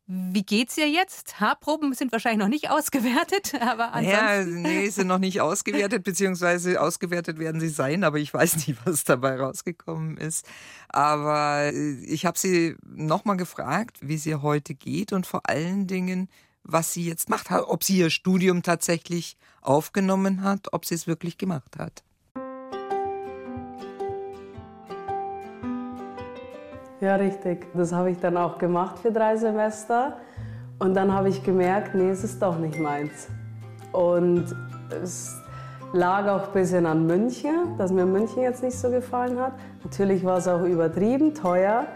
Wie 0.09 0.45
geht's 0.45 0.79
ihr 0.79 0.89
jetzt? 0.89 1.41
Haarproben 1.41 1.93
sind 1.93 2.13
wahrscheinlich 2.13 2.39
noch 2.39 2.49
nicht 2.49 2.71
ausgewertet, 2.71 3.55
aber 3.61 3.93
ansonsten. 3.93 4.65
Ja, 4.65 4.71
nee, 4.71 4.89
sind 4.89 5.09
noch 5.09 5.19
nicht 5.19 5.41
ausgewertet, 5.41 6.05
beziehungsweise 6.05 6.81
ausgewertet 6.81 7.39
werden 7.39 7.61
sie 7.61 7.69
sein, 7.69 8.05
aber 8.05 8.19
ich 8.19 8.33
weiß 8.33 8.67
nicht, 8.67 8.79
was 8.87 9.05
dabei 9.05 9.37
rausgekommen 9.37 10.17
ist. 10.17 10.47
Aber 10.89 11.73
äh, 11.73 11.95
ich 12.05 12.25
habe 12.25 12.39
sie 12.39 12.77
nochmal 12.85 13.37
gefragt, 13.37 13.99
wie 14.01 14.15
es 14.15 14.25
ihr 14.27 14.43
heute 14.43 14.75
geht 14.75 15.13
und 15.13 15.27
vor 15.27 15.43
allen 15.51 15.87
Dingen, 15.89 16.29
was 16.67 16.93
sie 16.93 17.09
jetzt 17.09 17.31
macht, 17.31 17.51
ob 17.51 17.85
sie 17.85 17.99
ihr 17.99 18.11
Studium 18.11 18.63
tatsächlich 18.63 19.37
aufgenommen 19.63 20.43
hat, 20.43 20.73
ob 20.73 20.85
sie 20.85 20.95
es 20.95 21.07
wirklich 21.07 21.39
gemacht 21.39 21.79
hat. 21.79 22.03
Ja, 27.01 27.17
richtig. 27.17 27.67
Das 27.75 27.93
habe 27.93 28.11
ich 28.11 28.19
dann 28.19 28.37
auch 28.37 28.59
gemacht 28.59 28.99
für 28.99 29.13
drei 29.13 29.37
Semester. 29.37 30.17
Und 30.79 30.95
dann 30.95 31.13
habe 31.13 31.29
ich 31.29 31.43
gemerkt, 31.43 31.95
nee, 31.95 32.11
es 32.11 32.25
ist 32.25 32.41
doch 32.41 32.59
nicht 32.59 32.79
meins. 32.79 33.29
Und 33.93 34.55
es 34.91 35.35
lag 35.93 36.27
auch 36.27 36.49
ein 36.49 36.53
bisschen 36.53 36.87
an 36.87 37.07
München, 37.07 37.77
dass 37.79 37.93
mir 37.93 38.07
München 38.07 38.43
jetzt 38.43 38.63
nicht 38.63 38.79
so 38.79 38.91
gefallen 38.91 39.39
hat. 39.39 39.53
Natürlich 39.85 40.25
war 40.25 40.39
es 40.39 40.49
auch 40.49 40.63
übertrieben 40.63 41.35
teuer. 41.35 41.87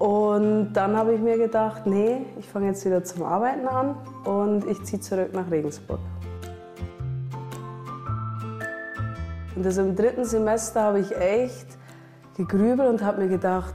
Und 0.00 0.72
dann 0.72 0.96
habe 0.96 1.12
ich 1.12 1.20
mir 1.20 1.36
gedacht, 1.36 1.84
nee, 1.84 2.24
ich 2.38 2.48
fange 2.48 2.68
jetzt 2.68 2.86
wieder 2.86 3.04
zum 3.04 3.22
Arbeiten 3.22 3.68
an 3.68 3.96
und 4.24 4.66
ich 4.66 4.82
ziehe 4.82 4.98
zurück 4.98 5.34
nach 5.34 5.50
Regensburg. 5.50 6.00
Und 9.54 9.66
das 9.66 9.76
im 9.76 9.94
dritten 9.94 10.24
Semester 10.24 10.84
habe 10.84 11.00
ich 11.00 11.14
echt 11.14 11.66
gegrübelt 12.34 12.88
und 12.88 13.04
habe 13.04 13.20
mir 13.20 13.28
gedacht, 13.28 13.74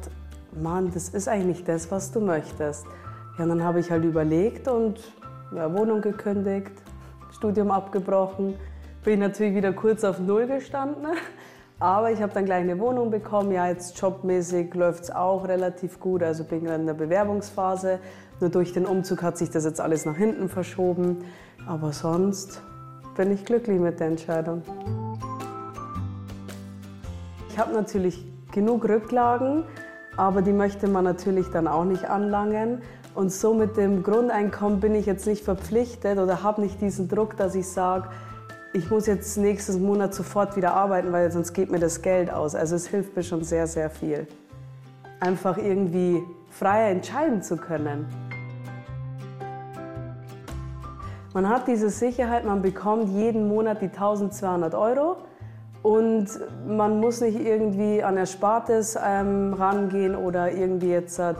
Mann, 0.60 0.90
das 0.92 1.10
ist 1.10 1.28
eigentlich 1.28 1.64
das, 1.64 1.92
was 1.92 2.12
du 2.12 2.22
möchtest. 2.22 2.88
Ja, 3.38 3.44
und 3.44 3.50
dann 3.50 3.64
habe 3.64 3.80
ich 3.80 3.92
halt 3.92 4.04
überlegt 4.04 4.68
und 4.68 5.00
ja, 5.56 5.72
Wohnung 5.78 6.02
gekündigt, 6.02 6.72
Studium 7.38 7.70
abgebrochen. 7.70 8.56
Bin 9.04 9.14
ich 9.14 9.20
natürlich 9.20 9.54
wieder 9.54 9.74
kurz 9.74 10.04
auf 10.04 10.18
Null 10.18 10.48
gestanden. 10.48 11.06
Aber 11.80 12.12
ich 12.12 12.22
habe 12.22 12.34
dann 12.34 12.46
gleich 12.46 12.62
eine 12.62 12.80
Wohnung 12.80 13.12
bekommen. 13.12 13.52
Ja, 13.52 13.68
jetzt 13.68 14.00
jobmäßig 14.00 14.74
läuft 14.76 15.04
es 15.06 15.12
auch 15.12 15.48
relativ 15.48 16.00
gut. 16.00 16.24
Also 16.24 16.46
bin 16.46 16.64
gerade 16.64 16.80
in 16.82 16.88
der 16.88 16.94
Bewerbungsphase. 16.94 18.00
Nur 18.40 18.50
durch 18.50 18.72
den 18.72 18.86
Umzug 18.86 19.22
hat 19.22 19.38
sich 19.38 19.50
das 19.50 19.66
jetzt 19.66 19.82
alles 19.82 20.06
nach 20.06 20.16
hinten 20.16 20.48
verschoben. 20.48 21.26
Aber 21.68 21.92
sonst 21.92 22.62
bin 23.18 23.32
ich 23.32 23.44
glücklich 23.46 23.80
mit 23.80 24.00
der 24.00 24.08
Entscheidung. 24.08 24.62
Ich 27.50 27.60
habe 27.60 27.74
natürlich 27.74 28.26
genug 28.52 28.88
Rücklagen, 28.88 29.64
aber 30.18 30.42
die 30.42 30.54
möchte 30.54 30.88
man 30.88 31.04
natürlich 31.04 31.48
dann 31.48 31.68
auch 31.68 31.86
nicht 31.86 32.06
anlangen. 32.06 32.82
Und 33.16 33.32
so 33.32 33.54
mit 33.54 33.78
dem 33.78 34.04
Grundeinkommen 34.04 34.82
bin 34.82 34.96
ich 34.96 35.06
jetzt 35.06 35.26
nicht 35.26 35.44
verpflichtet 35.44 36.20
oder 36.20 36.44
habe 36.44 36.62
nicht 36.62 36.82
diesen 36.82 37.08
Druck, 37.08 37.38
dass 37.38 37.56
ich 37.56 37.70
sage, 37.70 38.10
ich 38.76 38.92
muss 38.92 39.08
jetzt 39.08 39.38
nächsten 39.38 39.82
Monat 39.82 40.14
sofort 40.14 40.58
wieder 40.58 40.74
arbeiten, 40.74 41.14
weil 41.14 41.32
sonst 41.32 41.54
geht 41.54 41.72
mir 41.72 41.80
das 41.80 42.02
Geld 42.02 42.30
aus. 42.30 42.56
Also 42.56 42.76
es 42.76 42.88
hilft 42.88 43.16
mir 43.16 43.24
schon 43.24 43.42
sehr, 43.42 43.68
sehr 43.68 43.90
viel. 43.90 44.28
Einfach 45.22 45.58
irgendwie 45.58 46.22
freier 46.50 46.90
entscheiden 46.92 47.42
zu 47.42 47.56
können. 47.56 48.06
Man 51.34 51.48
hat 51.48 51.70
diese 51.70 51.90
Sicherheit, 51.90 52.44
man 52.44 52.62
bekommt 52.62 53.10
jeden 53.10 53.48
Monat 53.48 53.82
die 53.82 53.88
1200 53.88 54.76
Euro 54.76 55.18
und 55.82 56.28
man 56.68 57.00
muss 57.00 57.22
nicht 57.22 57.40
irgendwie 57.40 58.04
an 58.04 58.18
Erspartes 58.18 58.98
ähm, 59.02 59.54
rangehen 59.54 60.16
oder 60.16 60.52
irgendwie 60.52 60.90
jetzt 60.90 61.18
äh, 61.20 61.34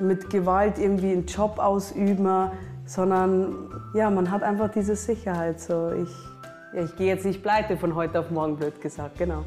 mit 0.00 0.28
Gewalt 0.28 0.78
irgendwie 0.78 1.12
einen 1.12 1.26
Job 1.26 1.58
ausüben, 1.58 2.50
sondern 2.84 3.70
ja, 3.94 4.10
man 4.10 4.30
hat 4.30 4.42
einfach 4.42 4.70
diese 4.70 4.96
Sicherheit. 4.96 5.60
So, 5.60 5.90
ich, 5.92 6.33
ich 6.76 6.96
gehe 6.96 7.06
jetzt 7.06 7.24
nicht 7.24 7.42
pleite 7.42 7.76
von 7.76 7.94
heute 7.94 8.20
auf 8.20 8.30
morgen, 8.30 8.56
blöd 8.56 8.80
gesagt, 8.80 9.18
genau. 9.18 9.44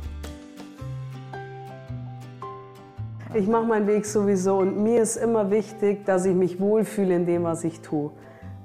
Ich 3.33 3.47
mache 3.47 3.65
meinen 3.65 3.87
Weg 3.87 4.05
sowieso 4.05 4.57
und 4.57 4.81
mir 4.81 5.01
ist 5.01 5.17
immer 5.17 5.51
wichtig, 5.51 6.05
dass 6.05 6.25
ich 6.25 6.33
mich 6.33 6.59
wohlfühle 6.59 7.15
in 7.15 7.25
dem, 7.25 7.43
was 7.43 7.63
ich 7.65 7.81
tue. 7.81 8.11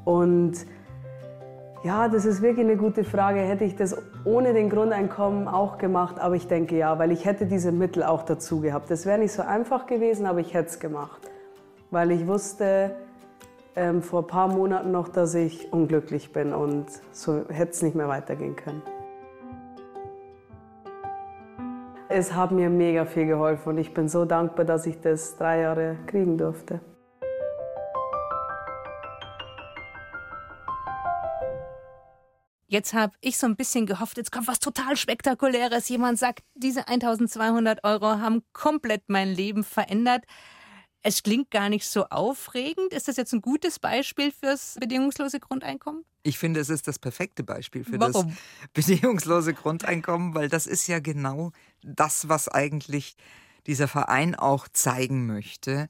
Und 0.04 0.54
ja, 1.82 2.08
das 2.08 2.24
ist 2.24 2.42
wirklich 2.42 2.64
eine 2.64 2.76
gute 2.76 3.02
Frage. 3.02 3.40
Hätte 3.40 3.64
ich 3.64 3.74
das 3.74 3.96
ohne 4.24 4.54
den 4.54 4.70
Grundeinkommen 4.70 5.48
auch 5.48 5.78
gemacht? 5.78 6.20
Aber 6.20 6.36
ich 6.36 6.46
denke 6.46 6.76
ja, 6.76 6.96
weil 7.00 7.10
ich 7.10 7.24
hätte 7.24 7.46
diese 7.46 7.72
Mittel 7.72 8.04
auch 8.04 8.22
dazu 8.22 8.60
gehabt. 8.60 8.88
Das 8.88 9.04
wäre 9.04 9.18
nicht 9.18 9.32
so 9.32 9.42
einfach 9.42 9.86
gewesen, 9.86 10.26
aber 10.26 10.38
ich 10.38 10.54
hätte 10.54 10.68
es 10.68 10.78
gemacht. 10.78 11.28
Weil 11.90 12.12
ich 12.12 12.28
wusste 12.28 12.94
ähm, 13.74 14.02
vor 14.02 14.22
ein 14.22 14.26
paar 14.26 14.48
Monaten 14.48 14.90
noch, 14.90 15.08
dass 15.08 15.34
ich 15.34 15.72
unglücklich 15.72 16.32
bin 16.32 16.52
und 16.52 16.86
so 17.12 17.44
hätte 17.48 17.72
es 17.72 17.82
nicht 17.82 17.94
mehr 17.94 18.08
weitergehen 18.08 18.56
können. 18.56 18.82
Es 22.08 22.34
hat 22.34 22.52
mir 22.52 22.68
mega 22.68 23.06
viel 23.06 23.26
geholfen 23.26 23.70
und 23.70 23.78
ich 23.78 23.94
bin 23.94 24.08
so 24.08 24.26
dankbar, 24.26 24.66
dass 24.66 24.84
ich 24.84 25.00
das 25.00 25.36
drei 25.36 25.60
Jahre 25.60 25.96
kriegen 26.06 26.36
durfte. 26.36 26.80
Jetzt 32.66 32.94
habe 32.94 33.12
ich 33.20 33.36
so 33.36 33.46
ein 33.46 33.56
bisschen 33.56 33.84
gehofft, 33.84 34.16
jetzt 34.16 34.32
kommt 34.32 34.48
was 34.48 34.58
total 34.58 34.96
Spektakuläres. 34.96 35.90
Jemand 35.90 36.18
sagt, 36.18 36.40
diese 36.54 36.88
1200 36.88 37.84
Euro 37.84 38.18
haben 38.18 38.42
komplett 38.54 39.02
mein 39.08 39.28
Leben 39.28 39.62
verändert. 39.62 40.24
Es 41.02 41.22
klingt 41.22 41.50
gar 41.50 41.68
nicht 41.68 41.86
so 41.86 42.04
aufregend. 42.06 42.92
Ist 42.92 43.08
das 43.08 43.16
jetzt 43.16 43.32
ein 43.32 43.42
gutes 43.42 43.78
Beispiel 43.78 44.30
fürs 44.30 44.76
bedingungslose 44.78 45.40
Grundeinkommen? 45.40 46.04
Ich 46.22 46.38
finde, 46.38 46.60
es 46.60 46.68
ist 46.68 46.86
das 46.86 46.98
perfekte 46.98 47.42
Beispiel 47.42 47.84
für 47.84 47.98
Warum? 47.98 48.28
das 48.28 48.36
bedingungslose 48.74 49.54
Grundeinkommen, 49.54 50.34
weil 50.34 50.48
das 50.48 50.66
ist 50.66 50.86
ja 50.86 51.00
genau 51.00 51.50
das, 51.82 52.28
was 52.28 52.48
eigentlich 52.48 53.16
dieser 53.66 53.88
Verein 53.88 54.36
auch 54.36 54.68
zeigen 54.68 55.26
möchte, 55.26 55.88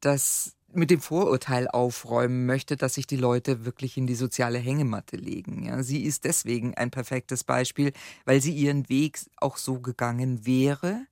dass 0.00 0.56
mit 0.72 0.90
dem 0.90 1.00
Vorurteil 1.00 1.68
aufräumen 1.68 2.46
möchte, 2.46 2.76
dass 2.76 2.94
sich 2.94 3.06
die 3.06 3.16
Leute 3.16 3.64
wirklich 3.64 3.96
in 3.96 4.06
die 4.06 4.14
soziale 4.14 4.58
Hängematte 4.58 5.16
legen. 5.16 5.66
Ja, 5.66 5.82
sie 5.82 6.02
ist 6.02 6.24
deswegen 6.24 6.74
ein 6.74 6.90
perfektes 6.90 7.44
Beispiel, 7.44 7.92
weil 8.24 8.40
sie 8.40 8.52
ihren 8.52 8.88
Weg 8.88 9.20
auch 9.36 9.56
so 9.56 9.78
gegangen 9.80 10.46
wäre, 10.46 11.06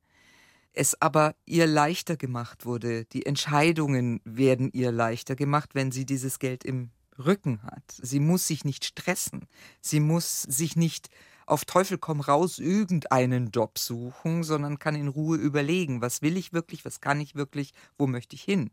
es 0.72 1.00
aber 1.00 1.34
ihr 1.46 1.66
leichter 1.66 2.16
gemacht 2.16 2.64
wurde. 2.64 3.04
Die 3.06 3.26
Entscheidungen 3.26 4.20
werden 4.24 4.70
ihr 4.72 4.92
leichter 4.92 5.36
gemacht, 5.36 5.70
wenn 5.74 5.92
sie 5.92 6.06
dieses 6.06 6.38
Geld 6.38 6.64
im 6.64 6.90
Rücken 7.18 7.62
hat. 7.62 7.84
Sie 8.00 8.20
muss 8.20 8.46
sich 8.46 8.64
nicht 8.64 8.84
stressen. 8.84 9.46
Sie 9.80 10.00
muss 10.00 10.42
sich 10.42 10.76
nicht 10.76 11.08
auf 11.46 11.64
Teufel 11.64 11.98
komm 11.98 12.20
raus 12.20 12.58
irgendeinen 12.58 13.50
Job 13.50 13.78
suchen, 13.78 14.42
sondern 14.44 14.78
kann 14.78 14.94
in 14.94 15.08
Ruhe 15.08 15.36
überlegen, 15.36 16.00
was 16.00 16.22
will 16.22 16.36
ich 16.36 16.52
wirklich, 16.52 16.84
was 16.84 17.00
kann 17.00 17.20
ich 17.20 17.34
wirklich, 17.34 17.72
wo 17.98 18.06
möchte 18.06 18.36
ich 18.36 18.42
hin. 18.42 18.70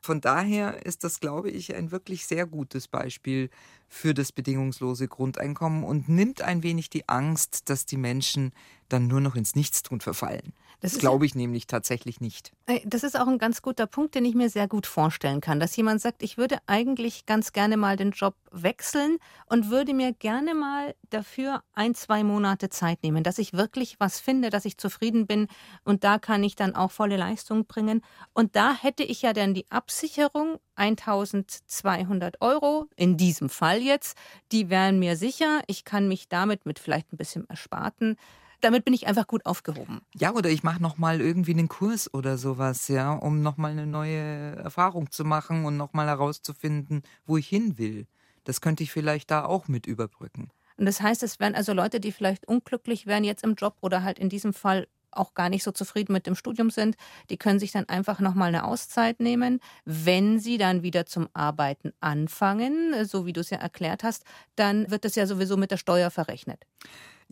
Von 0.00 0.20
daher 0.20 0.86
ist 0.86 1.04
das, 1.04 1.20
glaube 1.20 1.50
ich, 1.50 1.74
ein 1.74 1.90
wirklich 1.90 2.26
sehr 2.26 2.46
gutes 2.46 2.88
Beispiel 2.88 3.50
für 3.92 4.14
das 4.14 4.30
bedingungslose 4.30 5.08
Grundeinkommen 5.08 5.82
und 5.82 6.08
nimmt 6.08 6.42
ein 6.42 6.62
wenig 6.62 6.90
die 6.90 7.08
Angst, 7.08 7.68
dass 7.68 7.86
die 7.86 7.96
Menschen 7.96 8.52
dann 8.88 9.08
nur 9.08 9.20
noch 9.20 9.34
ins 9.34 9.56
Nichtstun 9.56 10.00
verfallen. 10.00 10.52
Das, 10.80 10.92
das 10.92 11.00
glaube 11.00 11.26
ich 11.26 11.34
nämlich 11.34 11.66
tatsächlich 11.66 12.20
nicht. 12.20 12.52
Das 12.86 13.02
ist 13.02 13.18
auch 13.18 13.26
ein 13.26 13.38
ganz 13.38 13.62
guter 13.62 13.86
Punkt, 13.86 14.14
den 14.14 14.24
ich 14.24 14.34
mir 14.34 14.48
sehr 14.48 14.68
gut 14.68 14.86
vorstellen 14.86 15.40
kann, 15.40 15.60
dass 15.60 15.76
jemand 15.76 16.00
sagt, 16.00 16.22
ich 16.22 16.38
würde 16.38 16.58
eigentlich 16.66 17.26
ganz 17.26 17.52
gerne 17.52 17.76
mal 17.76 17.96
den 17.96 18.12
Job 18.12 18.34
wechseln 18.50 19.18
und 19.46 19.70
würde 19.70 19.92
mir 19.92 20.12
gerne 20.12 20.54
mal 20.54 20.94
dafür 21.10 21.62
ein, 21.74 21.94
zwei 21.94 22.24
Monate 22.24 22.70
Zeit 22.70 23.02
nehmen, 23.02 23.22
dass 23.24 23.38
ich 23.38 23.52
wirklich 23.52 23.98
was 23.98 24.20
finde, 24.20 24.50
dass 24.50 24.64
ich 24.64 24.78
zufrieden 24.78 25.26
bin 25.26 25.48
und 25.84 26.04
da 26.04 26.18
kann 26.18 26.42
ich 26.44 26.56
dann 26.56 26.74
auch 26.74 26.92
volle 26.92 27.16
Leistung 27.16 27.66
bringen. 27.66 28.02
Und 28.32 28.56
da 28.56 28.72
hätte 28.72 29.02
ich 29.02 29.20
ja 29.20 29.32
dann 29.32 29.52
die 29.52 29.70
Absicherung 29.70 30.60
1200 30.80 32.40
Euro, 32.40 32.86
in 32.96 33.16
diesem 33.16 33.50
Fall 33.50 33.82
jetzt, 33.82 34.16
die 34.50 34.70
wären 34.70 34.98
mir 34.98 35.16
sicher. 35.16 35.60
Ich 35.66 35.84
kann 35.84 36.08
mich 36.08 36.28
damit 36.28 36.64
mit 36.64 36.78
vielleicht 36.78 37.12
ein 37.12 37.16
bisschen 37.16 37.48
Ersparten 37.48 38.16
damit 38.60 38.84
bin 38.84 38.94
ich 38.94 39.06
einfach 39.06 39.26
gut 39.26 39.46
aufgehoben. 39.46 40.02
Ja, 40.14 40.32
oder 40.32 40.50
ich 40.50 40.62
mache 40.62 40.82
nochmal 40.82 41.20
irgendwie 41.20 41.52
einen 41.52 41.68
Kurs 41.68 42.12
oder 42.12 42.36
sowas, 42.38 42.88
ja, 42.88 43.12
um 43.12 43.42
nochmal 43.42 43.70
eine 43.70 43.86
neue 43.86 44.56
Erfahrung 44.56 45.10
zu 45.10 45.24
machen 45.24 45.64
und 45.64 45.76
nochmal 45.76 46.06
herauszufinden, 46.08 47.02
wo 47.24 47.36
ich 47.36 47.48
hin 47.48 47.78
will. 47.78 48.06
Das 48.44 48.60
könnte 48.60 48.82
ich 48.82 48.92
vielleicht 48.92 49.30
da 49.30 49.44
auch 49.44 49.68
mit 49.68 49.86
überbrücken. 49.86 50.50
Und 50.76 50.86
das 50.86 51.00
heißt, 51.00 51.22
es 51.22 51.40
wären 51.40 51.54
also 51.54 51.72
Leute, 51.72 52.00
die 52.00 52.12
vielleicht 52.12 52.48
unglücklich 52.48 53.06
wären 53.06 53.24
jetzt 53.24 53.44
im 53.44 53.54
Job 53.54 53.76
oder 53.80 54.02
halt 54.02 54.18
in 54.18 54.28
diesem 54.28 54.52
Fall 54.52 54.88
auch 55.12 55.34
gar 55.34 55.48
nicht 55.48 55.62
so 55.62 55.72
zufrieden 55.72 56.12
mit 56.12 56.26
dem 56.26 56.34
Studium 56.34 56.70
sind, 56.70 56.96
die 57.30 57.36
können 57.36 57.58
sich 57.58 57.72
dann 57.72 57.88
einfach 57.88 58.20
nochmal 58.20 58.48
eine 58.48 58.64
Auszeit 58.64 59.20
nehmen. 59.20 59.60
Wenn 59.84 60.38
sie 60.38 60.58
dann 60.58 60.82
wieder 60.82 61.06
zum 61.06 61.28
Arbeiten 61.32 61.92
anfangen, 62.00 63.04
so 63.04 63.26
wie 63.26 63.32
du 63.32 63.40
es 63.40 63.50
ja 63.50 63.58
erklärt 63.58 64.02
hast, 64.02 64.24
dann 64.56 64.90
wird 64.90 65.04
das 65.04 65.14
ja 65.14 65.26
sowieso 65.26 65.56
mit 65.56 65.70
der 65.70 65.76
Steuer 65.76 66.10
verrechnet. 66.10 66.64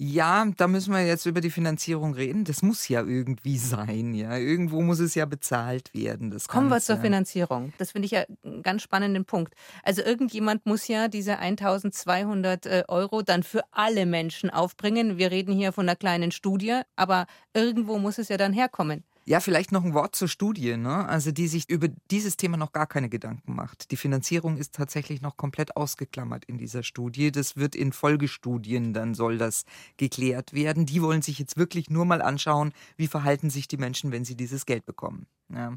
Ja, 0.00 0.46
da 0.56 0.68
müssen 0.68 0.92
wir 0.92 1.04
jetzt 1.04 1.26
über 1.26 1.40
die 1.40 1.50
Finanzierung 1.50 2.14
reden. 2.14 2.44
Das 2.44 2.62
muss 2.62 2.86
ja 2.86 3.02
irgendwie 3.02 3.58
sein, 3.58 4.14
ja. 4.14 4.36
Irgendwo 4.36 4.80
muss 4.80 5.00
es 5.00 5.16
ja 5.16 5.24
bezahlt 5.26 5.92
werden. 5.92 6.30
Das 6.30 6.46
Kommen 6.46 6.68
wir 6.68 6.80
zur 6.80 6.98
Finanzierung. 6.98 7.72
Das 7.78 7.90
finde 7.90 8.06
ich 8.06 8.12
ja 8.12 8.22
einen 8.44 8.62
ganz 8.62 8.82
spannenden 8.82 9.24
Punkt. 9.24 9.54
Also 9.82 10.02
irgendjemand 10.02 10.66
muss 10.66 10.86
ja 10.86 11.08
diese 11.08 11.40
1200 11.40 12.66
äh, 12.66 12.84
Euro 12.86 13.22
dann 13.22 13.42
für 13.42 13.62
alle 13.72 14.06
Menschen 14.06 14.50
aufbringen. 14.50 15.18
Wir 15.18 15.32
reden 15.32 15.52
hier 15.52 15.72
von 15.72 15.88
einer 15.88 15.96
kleinen 15.96 16.30
Studie, 16.30 16.82
aber 16.94 17.26
irgendwo 17.52 17.98
muss 17.98 18.18
es 18.18 18.28
ja 18.28 18.36
dann 18.36 18.52
herkommen. 18.52 19.02
Ja, 19.28 19.40
vielleicht 19.40 19.72
noch 19.72 19.84
ein 19.84 19.92
Wort 19.92 20.16
zur 20.16 20.26
Studie, 20.26 20.78
ne? 20.78 21.06
also 21.06 21.32
die 21.32 21.48
sich 21.48 21.68
über 21.68 21.88
dieses 22.10 22.38
Thema 22.38 22.56
noch 22.56 22.72
gar 22.72 22.86
keine 22.86 23.10
Gedanken 23.10 23.54
macht. 23.54 23.90
Die 23.90 23.96
Finanzierung 23.96 24.56
ist 24.56 24.74
tatsächlich 24.74 25.20
noch 25.20 25.36
komplett 25.36 25.76
ausgeklammert 25.76 26.46
in 26.46 26.56
dieser 26.56 26.82
Studie. 26.82 27.30
Das 27.30 27.54
wird 27.54 27.74
in 27.74 27.92
Folgestudien, 27.92 28.94
dann 28.94 29.12
soll 29.12 29.36
das 29.36 29.66
geklärt 29.98 30.54
werden. 30.54 30.86
Die 30.86 31.02
wollen 31.02 31.20
sich 31.20 31.38
jetzt 31.38 31.58
wirklich 31.58 31.90
nur 31.90 32.06
mal 32.06 32.22
anschauen, 32.22 32.72
wie 32.96 33.06
verhalten 33.06 33.50
sich 33.50 33.68
die 33.68 33.76
Menschen, 33.76 34.12
wenn 34.12 34.24
sie 34.24 34.34
dieses 34.34 34.64
Geld 34.64 34.86
bekommen. 34.86 35.26
Ja. 35.52 35.76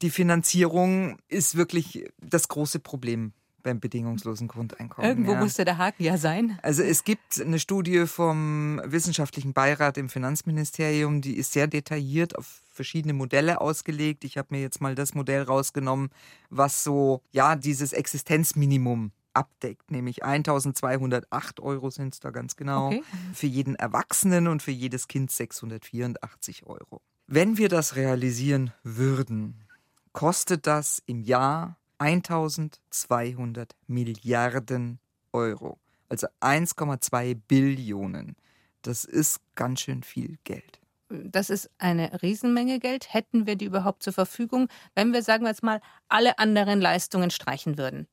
Die 0.00 0.10
Finanzierung 0.10 1.18
ist 1.26 1.56
wirklich 1.56 2.08
das 2.20 2.46
große 2.46 2.78
Problem 2.78 3.32
beim 3.66 3.80
bedingungslosen 3.80 4.46
Grundeinkommen. 4.46 5.10
Irgendwo 5.10 5.32
ja. 5.32 5.40
musste 5.40 5.64
der 5.64 5.76
Haken 5.76 6.04
ja 6.04 6.16
sein. 6.16 6.56
Also 6.62 6.84
es 6.84 7.02
gibt 7.02 7.40
eine 7.40 7.58
Studie 7.58 8.06
vom 8.06 8.80
wissenschaftlichen 8.84 9.52
Beirat 9.52 9.98
im 9.98 10.08
Finanzministerium, 10.08 11.20
die 11.20 11.36
ist 11.36 11.52
sehr 11.52 11.66
detailliert 11.66 12.38
auf 12.38 12.62
verschiedene 12.70 13.12
Modelle 13.12 13.60
ausgelegt. 13.60 14.22
Ich 14.24 14.38
habe 14.38 14.48
mir 14.54 14.60
jetzt 14.60 14.80
mal 14.80 14.94
das 14.94 15.14
Modell 15.14 15.42
rausgenommen, 15.42 16.10
was 16.48 16.84
so 16.84 17.22
ja 17.32 17.56
dieses 17.56 17.92
Existenzminimum 17.92 19.10
abdeckt, 19.32 19.90
nämlich 19.90 20.24
1208 20.24 21.60
Euro 21.60 21.90
sind 21.90 22.14
es 22.14 22.20
da 22.20 22.30
ganz 22.30 22.56
genau, 22.56 22.86
okay. 22.86 23.02
für 23.34 23.46
jeden 23.46 23.74
Erwachsenen 23.74 24.46
und 24.46 24.62
für 24.62 24.70
jedes 24.70 25.08
Kind 25.08 25.30
684 25.30 26.66
Euro. 26.66 27.02
Wenn 27.26 27.58
wir 27.58 27.68
das 27.68 27.96
realisieren 27.96 28.72
würden, 28.84 29.66
kostet 30.12 30.66
das 30.66 31.02
im 31.04 31.20
Jahr 31.20 31.76
1200 31.98 33.74
Milliarden 33.86 34.98
Euro, 35.32 35.78
also 36.08 36.26
1,2 36.40 37.36
Billionen. 37.48 38.36
Das 38.82 39.04
ist 39.04 39.40
ganz 39.54 39.80
schön 39.80 40.02
viel 40.02 40.38
Geld. 40.44 40.80
Das 41.08 41.50
ist 41.50 41.70
eine 41.78 42.22
Riesenmenge 42.22 42.80
Geld. 42.80 43.12
Hätten 43.12 43.46
wir 43.46 43.56
die 43.56 43.66
überhaupt 43.66 44.02
zur 44.02 44.12
Verfügung, 44.12 44.68
wenn 44.94 45.12
wir, 45.12 45.22
sagen 45.22 45.44
wir 45.44 45.50
jetzt 45.50 45.62
mal, 45.62 45.80
alle 46.08 46.38
anderen 46.38 46.80
Leistungen 46.80 47.30
streichen 47.30 47.78
würden? 47.78 48.08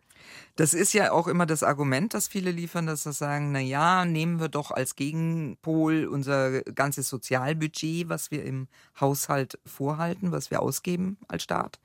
Das 0.55 0.73
ist 0.73 0.93
ja 0.93 1.11
auch 1.11 1.27
immer 1.27 1.45
das 1.45 1.63
Argument, 1.63 2.13
das 2.13 2.27
viele 2.27 2.51
liefern, 2.51 2.85
dass 2.85 3.03
sie 3.03 3.13
sagen, 3.13 3.51
na 3.51 3.59
ja, 3.59 4.05
nehmen 4.05 4.39
wir 4.39 4.49
doch 4.49 4.71
als 4.71 4.95
Gegenpol 4.95 6.05
unser 6.05 6.61
ganzes 6.61 7.09
Sozialbudget, 7.09 8.09
was 8.09 8.29
wir 8.29 8.43
im 8.43 8.67
Haushalt 8.99 9.59
vorhalten, 9.65 10.31
was 10.31 10.51
wir 10.51 10.61
ausgeben 10.61 11.17
als 11.27 11.43
Staat. 11.43 11.79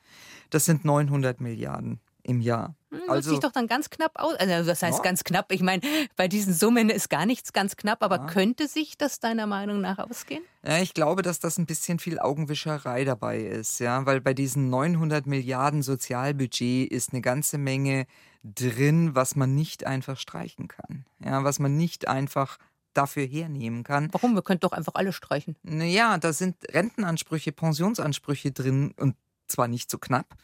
Das 0.51 0.65
sind 0.65 0.85
900 0.85 1.41
Milliarden 1.41 2.01
im 2.29 2.41
Jahr. 2.41 2.77
Hm, 2.91 3.01
also 3.09 3.31
sieht 3.31 3.43
doch 3.43 3.53
dann 3.53 3.67
ganz 3.67 3.91
knapp 3.91 4.13
aus. 4.17 4.35
Also 4.35 4.69
das 4.69 4.83
heißt 4.83 4.99
ja. 4.99 5.03
ganz 5.03 5.25
knapp. 5.25 5.51
Ich 5.51 5.63
meine, 5.63 5.83
bei 6.17 6.29
diesen 6.29 6.53
Summen 6.53 6.91
ist 6.91 7.09
gar 7.09 7.27
nichts 7.27 7.53
ganz 7.53 7.77
knapp, 7.77 8.03
aber 8.03 8.17
ja. 8.17 8.27
könnte 8.27 8.69
sich 8.69 8.99
das 8.99 9.19
deiner 9.19 9.47
Meinung 9.47 9.81
nach 9.81 9.99
ausgehen? 9.99 10.43
Ja, 10.65 10.79
ich 10.79 10.95
glaube, 10.95 11.23
dass 11.23 11.41
das 11.41 11.59
ein 11.59 11.67
bisschen 11.67 11.99
viel 11.99 12.19
Augenwischerei 12.19 13.05
dabei 13.05 13.41
ist, 13.41 13.81
ja, 13.81 14.05
weil 14.07 14.21
bei 14.21 14.35
diesen 14.35 14.69
900 14.71 15.27
Milliarden 15.27 15.83
Sozialbudget 15.83 16.91
ist 16.91 17.13
eine 17.13 17.23
ganze 17.23 17.57
Menge 17.59 18.07
drin, 18.45 19.15
was 19.15 19.35
man 19.35 19.55
nicht 19.55 19.87
einfach 19.87 20.19
streichen 20.19 20.69
kann, 20.69 21.05
ja, 21.25 21.43
was 21.45 21.59
man 21.59 21.77
nicht 21.77 22.09
einfach 22.09 22.59
dafür 22.93 23.25
hernehmen 23.25 23.85
kann. 23.85 24.09
Warum? 24.13 24.35
Wir 24.35 24.43
könnten 24.43 24.63
doch 24.63 24.73
einfach 24.73 24.95
alle 24.95 25.13
streichen. 25.13 25.57
Naja, 25.63 26.19
da 26.19 26.33
sind 26.33 26.57
Rentenansprüche, 26.71 27.53
Pensionsansprüche 27.53 28.53
drin 28.53 28.93
und 28.99 29.17
zwar 29.47 29.69
nicht 29.69 29.91
so 29.91 29.99
knapp 29.99 30.37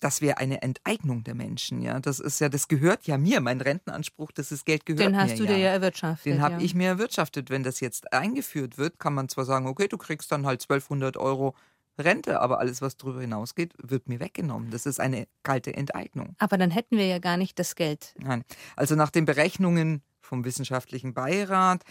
das 0.00 0.20
wäre 0.20 0.38
eine 0.38 0.62
Enteignung 0.62 1.24
der 1.24 1.34
Menschen. 1.34 1.82
Ja, 1.82 1.98
das 2.00 2.20
ist 2.20 2.40
ja, 2.40 2.48
das 2.48 2.68
gehört 2.68 3.06
ja 3.06 3.18
mir. 3.18 3.40
Mein 3.40 3.60
Rentenanspruch, 3.60 4.32
das 4.32 4.52
ist 4.52 4.64
Geld 4.64 4.86
gehört 4.86 5.00
mir. 5.00 5.18
Den 5.18 5.20
hast 5.20 5.38
du 5.38 5.46
dir 5.46 5.58
ja 5.58 5.70
erwirtschaftet. 5.70 6.32
Den 6.32 6.40
habe 6.40 6.54
ja. 6.54 6.60
ich 6.60 6.74
mir 6.74 6.88
erwirtschaftet. 6.88 7.50
Wenn 7.50 7.62
das 7.62 7.80
jetzt 7.80 8.12
eingeführt 8.12 8.78
wird, 8.78 8.98
kann 8.98 9.14
man 9.14 9.28
zwar 9.28 9.44
sagen, 9.44 9.66
okay, 9.66 9.88
du 9.88 9.98
kriegst 9.98 10.30
dann 10.30 10.46
halt 10.46 10.62
1200 10.62 11.16
Euro 11.16 11.54
Rente, 11.98 12.40
aber 12.40 12.60
alles, 12.60 12.80
was 12.80 12.96
darüber 12.96 13.20
hinausgeht, 13.20 13.74
wird 13.82 14.08
mir 14.08 14.20
weggenommen. 14.20 14.70
Das 14.70 14.86
ist 14.86 15.00
eine 15.00 15.26
kalte 15.42 15.74
Enteignung. 15.74 16.36
Aber 16.38 16.56
dann 16.56 16.70
hätten 16.70 16.96
wir 16.96 17.06
ja 17.06 17.18
gar 17.18 17.36
nicht 17.36 17.58
das 17.58 17.74
Geld. 17.74 18.14
Nein. 18.18 18.44
Also 18.76 18.94
nach 18.94 19.10
den 19.10 19.24
Berechnungen 19.24 20.02
vom 20.20 20.44
wissenschaftlichen 20.44 21.14
Beirat 21.14 21.82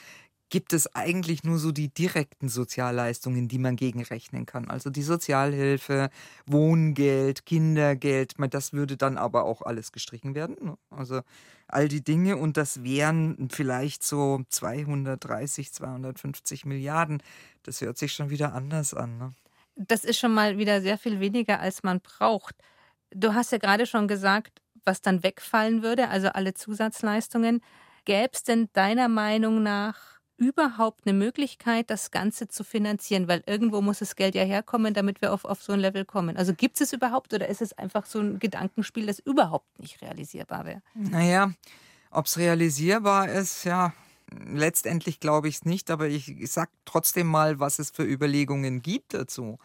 gibt 0.50 0.74
es 0.74 0.94
eigentlich 0.96 1.44
nur 1.44 1.58
so 1.58 1.72
die 1.72 1.90
direkten 1.90 2.50
Sozialleistungen, 2.50 3.48
die 3.48 3.60
man 3.60 3.76
gegenrechnen 3.76 4.46
kann. 4.46 4.70
Also 4.70 4.90
die 4.90 5.04
Sozialhilfe, 5.04 6.10
Wohngeld, 6.46 7.46
Kindergeld, 7.46 8.34
das 8.50 8.74
würde 8.74 8.98
dann 8.98 9.18
aber 9.18 9.44
auch 9.44 9.62
alles 9.62 9.92
gestrichen 9.92 10.36
werden. 10.36 10.56
Ne? 10.62 10.78
Also 10.90 11.22
all 11.68 11.88
die 11.88 12.04
Dinge 12.04 12.38
und 12.38 12.56
das 12.56 12.84
wären 12.84 13.50
vielleicht 13.52 14.04
so 14.04 14.42
230, 14.48 15.74
250 15.74 16.66
Milliarden. 16.66 17.22
Das 17.64 17.82
hört 17.82 17.98
sich 17.98 18.14
schon 18.14 18.30
wieder 18.30 18.54
anders 18.54 18.94
an. 18.94 19.18
Ne? 19.18 19.34
Das 19.76 20.06
ist 20.06 20.18
schon 20.18 20.34
mal 20.34 20.58
wieder 20.58 20.82
sehr 20.82 20.98
viel 20.98 21.20
weniger, 21.20 21.60
als 21.60 21.84
man 21.84 22.00
braucht. 22.00 22.56
Du 23.12 23.34
hast 23.34 23.52
ja 23.52 23.58
gerade 23.58 23.86
schon 23.86 24.08
gesagt, 24.08 24.62
was 24.86 25.02
dann 25.02 25.24
wegfallen 25.24 25.84
würde, 25.84 26.08
also 26.08 26.30
alle 26.30 26.54
Zusatzleistungen. 26.54 27.62
Gäbe 28.06 28.30
es 28.32 28.44
denn 28.44 28.70
deiner 28.72 29.10
Meinung 29.10 29.62
nach 29.62 30.17
überhaupt 30.38 31.06
eine 31.06 31.18
Möglichkeit, 31.18 31.90
das 31.90 32.12
Ganze 32.12 32.48
zu 32.48 32.64
finanzieren? 32.64 33.28
Weil 33.28 33.44
irgendwo 33.46 33.82
muss 33.82 34.00
das 34.00 34.16
Geld 34.16 34.36
ja 34.36 34.44
herkommen, 34.44 34.94
damit 34.94 35.22
wir 35.22 35.34
auf, 35.34 35.46
auf 35.46 35.62
so 35.62 35.74
ein 35.74 35.80
Level 35.80 36.06
kommen. 36.06 36.38
Also 36.38 36.54
gibt 36.54 36.80
es 36.80 36.94
überhaupt 36.94 37.34
oder 37.34 37.48
ist 37.48 37.62
es 37.62 37.74
einfach 37.74 38.06
so 38.06 38.20
ein 38.20 38.40
Gedankenspiel, 38.40 39.06
das 39.06 39.20
überhaupt 39.20 39.80
nicht 39.80 40.02
realisierbar 40.02 40.66
wäre? 40.66 40.82
Naja, 40.94 41.52
ob 42.12 42.26
es 42.28 42.38
realisierbar 42.38 43.30
ist, 43.30 43.64
ja, 43.64 43.94
letztendlich 44.32 45.20
glaube 45.20 45.48
ich 45.48 45.56
es 45.56 45.66
nicht, 45.66 45.92
aber 45.92 46.08
ich 46.08 46.36
sage 46.52 46.72
trotzdem 46.86 47.28
mal, 47.28 47.60
was 47.60 47.80
es 47.80 47.90
für 47.90 48.04
Überlegungen 48.04 48.82
gibt 48.82 49.14
dazu. 49.14 49.58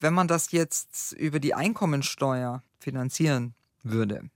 Wenn 0.00 0.14
man 0.14 0.28
das 0.28 0.52
jetzt 0.52 1.12
über 1.12 1.40
die 1.40 1.54
Einkommensteuer 1.54 2.62
finanzieren 2.78 3.54
würde, 3.82 4.30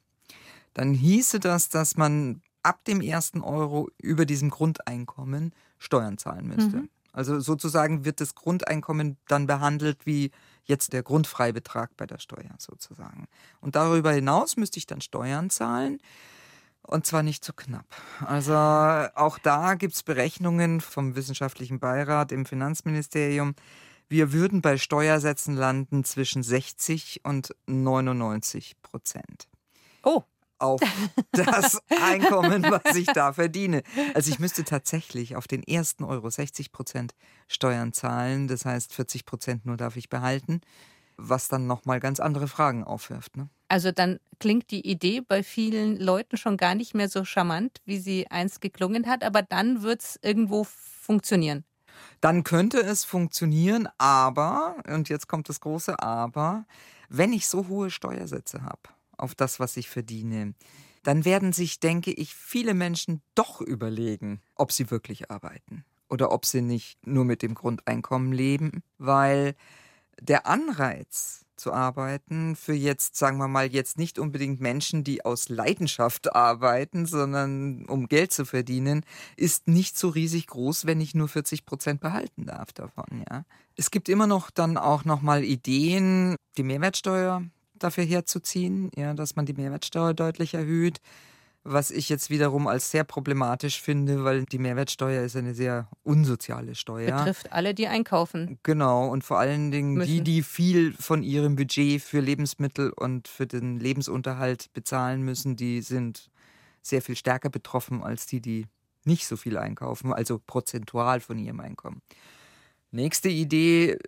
dann 0.75 0.95
hieße 0.95 1.41
das, 1.41 1.69
dass 1.69 1.97
man 1.97 2.43
ab 2.63 2.85
dem 2.85 3.01
ersten 3.01 3.41
Euro 3.41 3.91
über 3.99 4.25
diesem 4.25 4.51
Grundeinkommen 4.51 5.53
Steuern 5.83 6.19
zahlen 6.19 6.49
müsste. 6.49 6.77
Mhm. 6.79 6.89
Also 7.13 7.41
sozusagen 7.41 8.05
wird 8.05 8.21
das 8.21 8.35
Grundeinkommen 8.35 9.19
dann 9.29 9.47
behandelt 9.47 10.07
wie 10.07 10.31
jetzt 10.65 10.93
der 10.93 11.03
Grundfreibetrag 11.03 11.97
bei 11.97 12.07
der 12.07 12.19
Steuer 12.19 12.55
sozusagen. 12.59 13.27
Und 13.61 13.77
darüber 13.77 14.13
hinaus 14.13 14.57
müsste 14.57 14.79
ich 14.79 14.87
dann 14.87 15.01
Steuern 15.01 15.51
zahlen. 15.51 15.99
Und 16.85 17.07
zwar 17.07 17.23
nicht 17.23 17.45
zu 17.45 17.53
knapp. 17.53 17.87
Also 18.27 18.55
auch 18.55 19.39
da 19.39 19.75
gibt 19.75 19.95
es 19.95 20.03
Berechnungen 20.03 20.81
vom 20.81 21.15
Wissenschaftlichen 21.15 21.79
Beirat 21.79 22.33
im 22.33 22.45
Finanzministerium. 22.45 23.55
Wir 24.09 24.33
würden 24.33 24.63
bei 24.63 24.79
Steuersätzen 24.79 25.55
landen 25.55 26.05
zwischen 26.05 26.43
60 26.43 27.21
und 27.25 27.55
99 27.67 28.81
Prozent. 28.83 29.49
Oh. 30.03 30.25
Auf 30.63 30.81
das 31.33 31.81
Einkommen, 32.01 32.63
was 32.63 32.95
ich 32.95 33.07
da 33.07 33.33
verdiene. 33.33 33.83
Also 34.15 34.31
ich 34.31 34.39
müsste 34.39 34.63
tatsächlich 34.63 35.35
auf 35.35 35.49
den 35.49 35.63
ersten 35.65 36.05
Euro 36.05 36.31
60 36.31 36.71
Prozent 36.71 37.15
Steuern 37.49 37.93
zahlen. 37.93 38.47
Das 38.47 38.65
heißt, 38.65 38.95
40 38.95 39.27
Prozent 39.27 39.67
nur 39.67 39.77
darf 39.77 39.97
ich 39.97 40.09
behalten, 40.09 40.61
was 41.17 41.49
dann 41.49 41.67
nochmal 41.67 41.99
ganz 41.99 42.21
andere 42.21 42.47
Fragen 42.47 42.85
aufwirft. 42.85 43.37
Ne? 43.37 43.49
Also 43.69 43.91
dann 43.91 44.21
klingt 44.39 44.71
die 44.71 44.87
Idee 44.89 45.21
bei 45.21 45.43
vielen 45.43 45.99
Leuten 45.99 46.37
schon 46.37 46.57
gar 46.57 46.77
nicht 46.77 46.95
mehr 46.95 47.09
so 47.09 47.25
charmant, 47.25 47.81
wie 47.85 47.99
sie 47.99 48.29
einst 48.31 48.61
geklungen 48.61 49.07
hat, 49.07 49.25
aber 49.25 49.43
dann 49.43 49.83
wird 49.83 50.03
es 50.03 50.19
irgendwo 50.23 50.65
funktionieren 50.65 51.65
dann 52.21 52.43
könnte 52.43 52.81
es 52.81 53.05
funktionieren, 53.05 53.89
aber, 53.99 54.77
und 54.89 55.09
jetzt 55.09 55.29
kommt 55.29 55.49
das 55.49 55.61
große 55.61 56.01
Aber, 56.01 56.65
wenn 57.09 57.33
ich 57.33 57.49
so 57.49 57.69
hohe 57.69 57.91
Steuersätze 57.91 58.63
habe 58.63 58.81
auf 59.23 59.35
das, 59.35 59.61
was 59.61 59.77
ich 59.77 59.89
verdiene, 59.89 60.55
dann 61.03 61.25
werden 61.25 61.53
sich, 61.53 61.81
denke 61.81 62.13
ich, 62.13 62.35
viele 62.35 62.75
Menschen 62.75 63.23
doch 63.35 63.61
überlegen, 63.61 64.41
ob 64.55 64.73
sie 64.73 64.91
wirklich 64.91 65.31
arbeiten 65.31 65.85
oder 66.09 66.33
ob 66.33 66.45
sie 66.45 66.63
nicht 66.63 67.07
nur 67.07 67.25
mit 67.25 67.43
dem 67.43 67.55
Grundeinkommen 67.55 68.33
leben, 68.33 68.83
weil 68.99 69.55
der 70.21 70.47
Anreiz 70.47 71.47
zu 71.57 71.73
arbeiten 71.73 72.57
für 72.57 72.75
jetzt, 72.75 73.17
sagen 73.17 73.39
wir 73.39 73.49
mal, 73.49 73.73
jetzt 73.73 73.97
nicht 73.97 74.19
unbedingt 74.19 74.61
Menschen, 74.61 75.05
die 75.05 75.25
aus 75.25 75.49
Leidenschaft 75.49 76.35
arbeiten, 76.35 77.07
sondern 77.07 77.87
um 77.87 78.09
Geld 78.09 78.33
zu 78.33 78.45
verdienen, 78.45 79.05
ist 79.37 79.69
nicht 79.69 79.97
so 79.97 80.09
riesig 80.09 80.49
groß, 80.49 80.87
wenn 80.87 81.01
ich 81.01 81.15
nur 81.15 81.29
40 81.29 81.65
Prozent 81.65 82.01
behalten 82.01 82.47
darf 82.47 82.73
davon, 82.73 83.25
ja. 83.31 83.45
Es 83.77 83.91
gibt 83.91 84.09
immer 84.09 84.27
noch 84.27 84.51
dann 84.51 84.77
auch 84.77 85.05
nochmal 85.05 85.45
Ideen, 85.45 86.37
die 86.57 86.63
Mehrwertsteuer 86.63 87.43
dafür 87.83 88.05
herzuziehen, 88.05 88.91
ja, 88.97 89.15
dass 89.15 89.37
man 89.37 89.47
die 89.47 89.55
Mehrwertsteuer 89.55 90.15
deutlich 90.15 90.55
erhöht 90.55 91.01
was 91.65 91.91
ich 91.91 92.09
jetzt 92.09 92.31
wiederum 92.31 92.67
als 92.67 92.91
sehr 92.91 93.05
problematisch 93.05 93.81
finde, 93.81 94.25
weil 94.25 94.45
die 94.45 94.59
Mehrwertsteuer 94.59 95.23
ist 95.23 95.37
eine 95.37 95.55
sehr 95.55 95.89
unsoziale 96.03 96.75
Steuer. 96.75 97.19
Betrifft 97.19 97.53
alle, 97.53 97.73
die 97.73 97.87
einkaufen. 97.87 98.59
Genau, 98.63 99.07
und 99.09 99.23
vor 99.23 99.39
allen 99.39 99.71
Dingen 99.71 99.95
müssen. 99.95 100.11
die, 100.11 100.21
die 100.23 100.43
viel 100.43 100.93
von 100.95 101.23
ihrem 101.23 101.55
Budget 101.55 102.03
für 102.03 102.21
Lebensmittel 102.21 102.91
und 102.91 103.29
für 103.29 103.47
den 103.47 103.79
Lebensunterhalt 103.79 104.73
bezahlen 104.73 105.23
müssen, 105.23 105.57
die 105.57 105.83
sind 105.83 106.31
sehr 106.83 107.01
viel 107.01 107.17
stärker 107.17 107.49
betroffen 107.49 108.03
als 108.03 108.27
die, 108.27 108.41
die 108.41 108.67
nicht 109.05 109.27
so 109.27 109.37
viel 109.37 109.57
einkaufen, 109.57 110.13
also 110.13 110.41
prozentual 110.45 111.21
von 111.21 111.39
ihrem 111.39 111.61
Einkommen. 111.61 112.03
Nächste 112.95 113.31
Idee, 113.31 113.99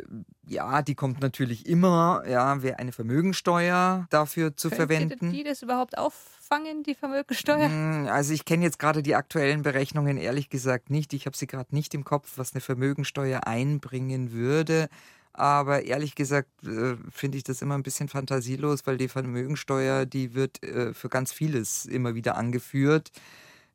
ja, 0.46 0.82
die 0.82 0.94
kommt 0.94 1.22
natürlich 1.22 1.66
immer, 1.66 2.22
ja, 2.28 2.62
wäre 2.62 2.78
eine 2.78 2.92
Vermögensteuer 2.92 4.06
dafür 4.10 4.56
zu 4.56 4.68
Könnte 4.68 4.76
verwenden. 4.76 5.32
die 5.32 5.42
das 5.42 5.62
überhaupt 5.62 5.96
auffangen, 5.96 6.82
die 6.82 6.94
Vermögensteuer? 6.94 7.66
Hm, 7.66 8.08
also 8.10 8.34
ich 8.34 8.44
kenne 8.44 8.62
jetzt 8.62 8.78
gerade 8.78 9.02
die 9.02 9.14
aktuellen 9.14 9.62
Berechnungen 9.62 10.18
ehrlich 10.18 10.50
gesagt 10.50 10.90
nicht. 10.90 11.14
Ich 11.14 11.24
habe 11.24 11.34
sie 11.34 11.46
gerade 11.46 11.74
nicht 11.74 11.94
im 11.94 12.04
Kopf, 12.04 12.32
was 12.36 12.52
eine 12.52 12.60
Vermögensteuer 12.60 13.46
einbringen 13.46 14.32
würde. 14.32 14.90
Aber 15.32 15.82
ehrlich 15.84 16.14
gesagt 16.14 16.50
äh, 16.64 16.96
finde 17.10 17.38
ich 17.38 17.44
das 17.44 17.62
immer 17.62 17.76
ein 17.76 17.82
bisschen 17.82 18.08
fantasielos, 18.08 18.86
weil 18.86 18.98
die 18.98 19.08
Vermögensteuer, 19.08 20.04
die 20.04 20.34
wird 20.34 20.62
äh, 20.62 20.92
für 20.92 21.08
ganz 21.08 21.32
vieles 21.32 21.86
immer 21.86 22.14
wieder 22.14 22.36
angeführt 22.36 23.10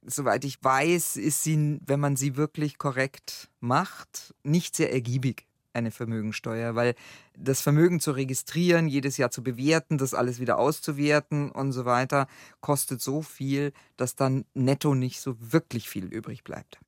soweit 0.05 0.45
ich 0.45 0.63
weiß, 0.63 1.17
ist 1.17 1.43
sie, 1.43 1.79
wenn 1.85 1.99
man 1.99 2.15
sie 2.15 2.35
wirklich 2.35 2.77
korrekt 2.77 3.49
macht, 3.59 4.33
nicht 4.43 4.75
sehr 4.75 4.91
ergiebig 4.93 5.45
eine 5.73 5.91
Vermögensteuer, 5.91 6.75
weil 6.75 6.95
das 7.38 7.62
Vermögen 7.62 7.99
zu 7.99 8.12
registrieren, 8.12 8.88
jedes 8.88 9.17
Jahr 9.17 9.31
zu 9.31 9.43
bewerten, 9.43 9.97
das 9.97 10.13
alles 10.13 10.39
wieder 10.39 10.57
auszuwerten 10.57 11.51
und 11.51 11.71
so 11.71 11.85
weiter, 11.85 12.27
kostet 12.59 13.01
so 13.01 13.21
viel, 13.21 13.71
dass 13.97 14.15
dann 14.15 14.45
netto 14.53 14.95
nicht 14.95 15.21
so 15.21 15.35
wirklich 15.39 15.89
viel 15.89 16.05
übrig 16.05 16.43
bleibt. 16.43 16.79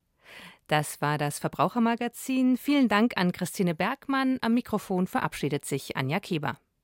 Das 0.67 1.01
war 1.01 1.17
das 1.17 1.39
Verbrauchermagazin. 1.39 2.57
Vielen 2.57 2.87
Dank 2.87 3.17
an 3.17 3.31
Christine 3.33 3.75
Bergmann. 3.75 4.37
Am 4.41 4.53
Mikrofon 4.53 5.05
verabschiedet 5.05 5.65
sich 5.65 5.97
Anja 5.97 6.19
Keber. 6.19 6.57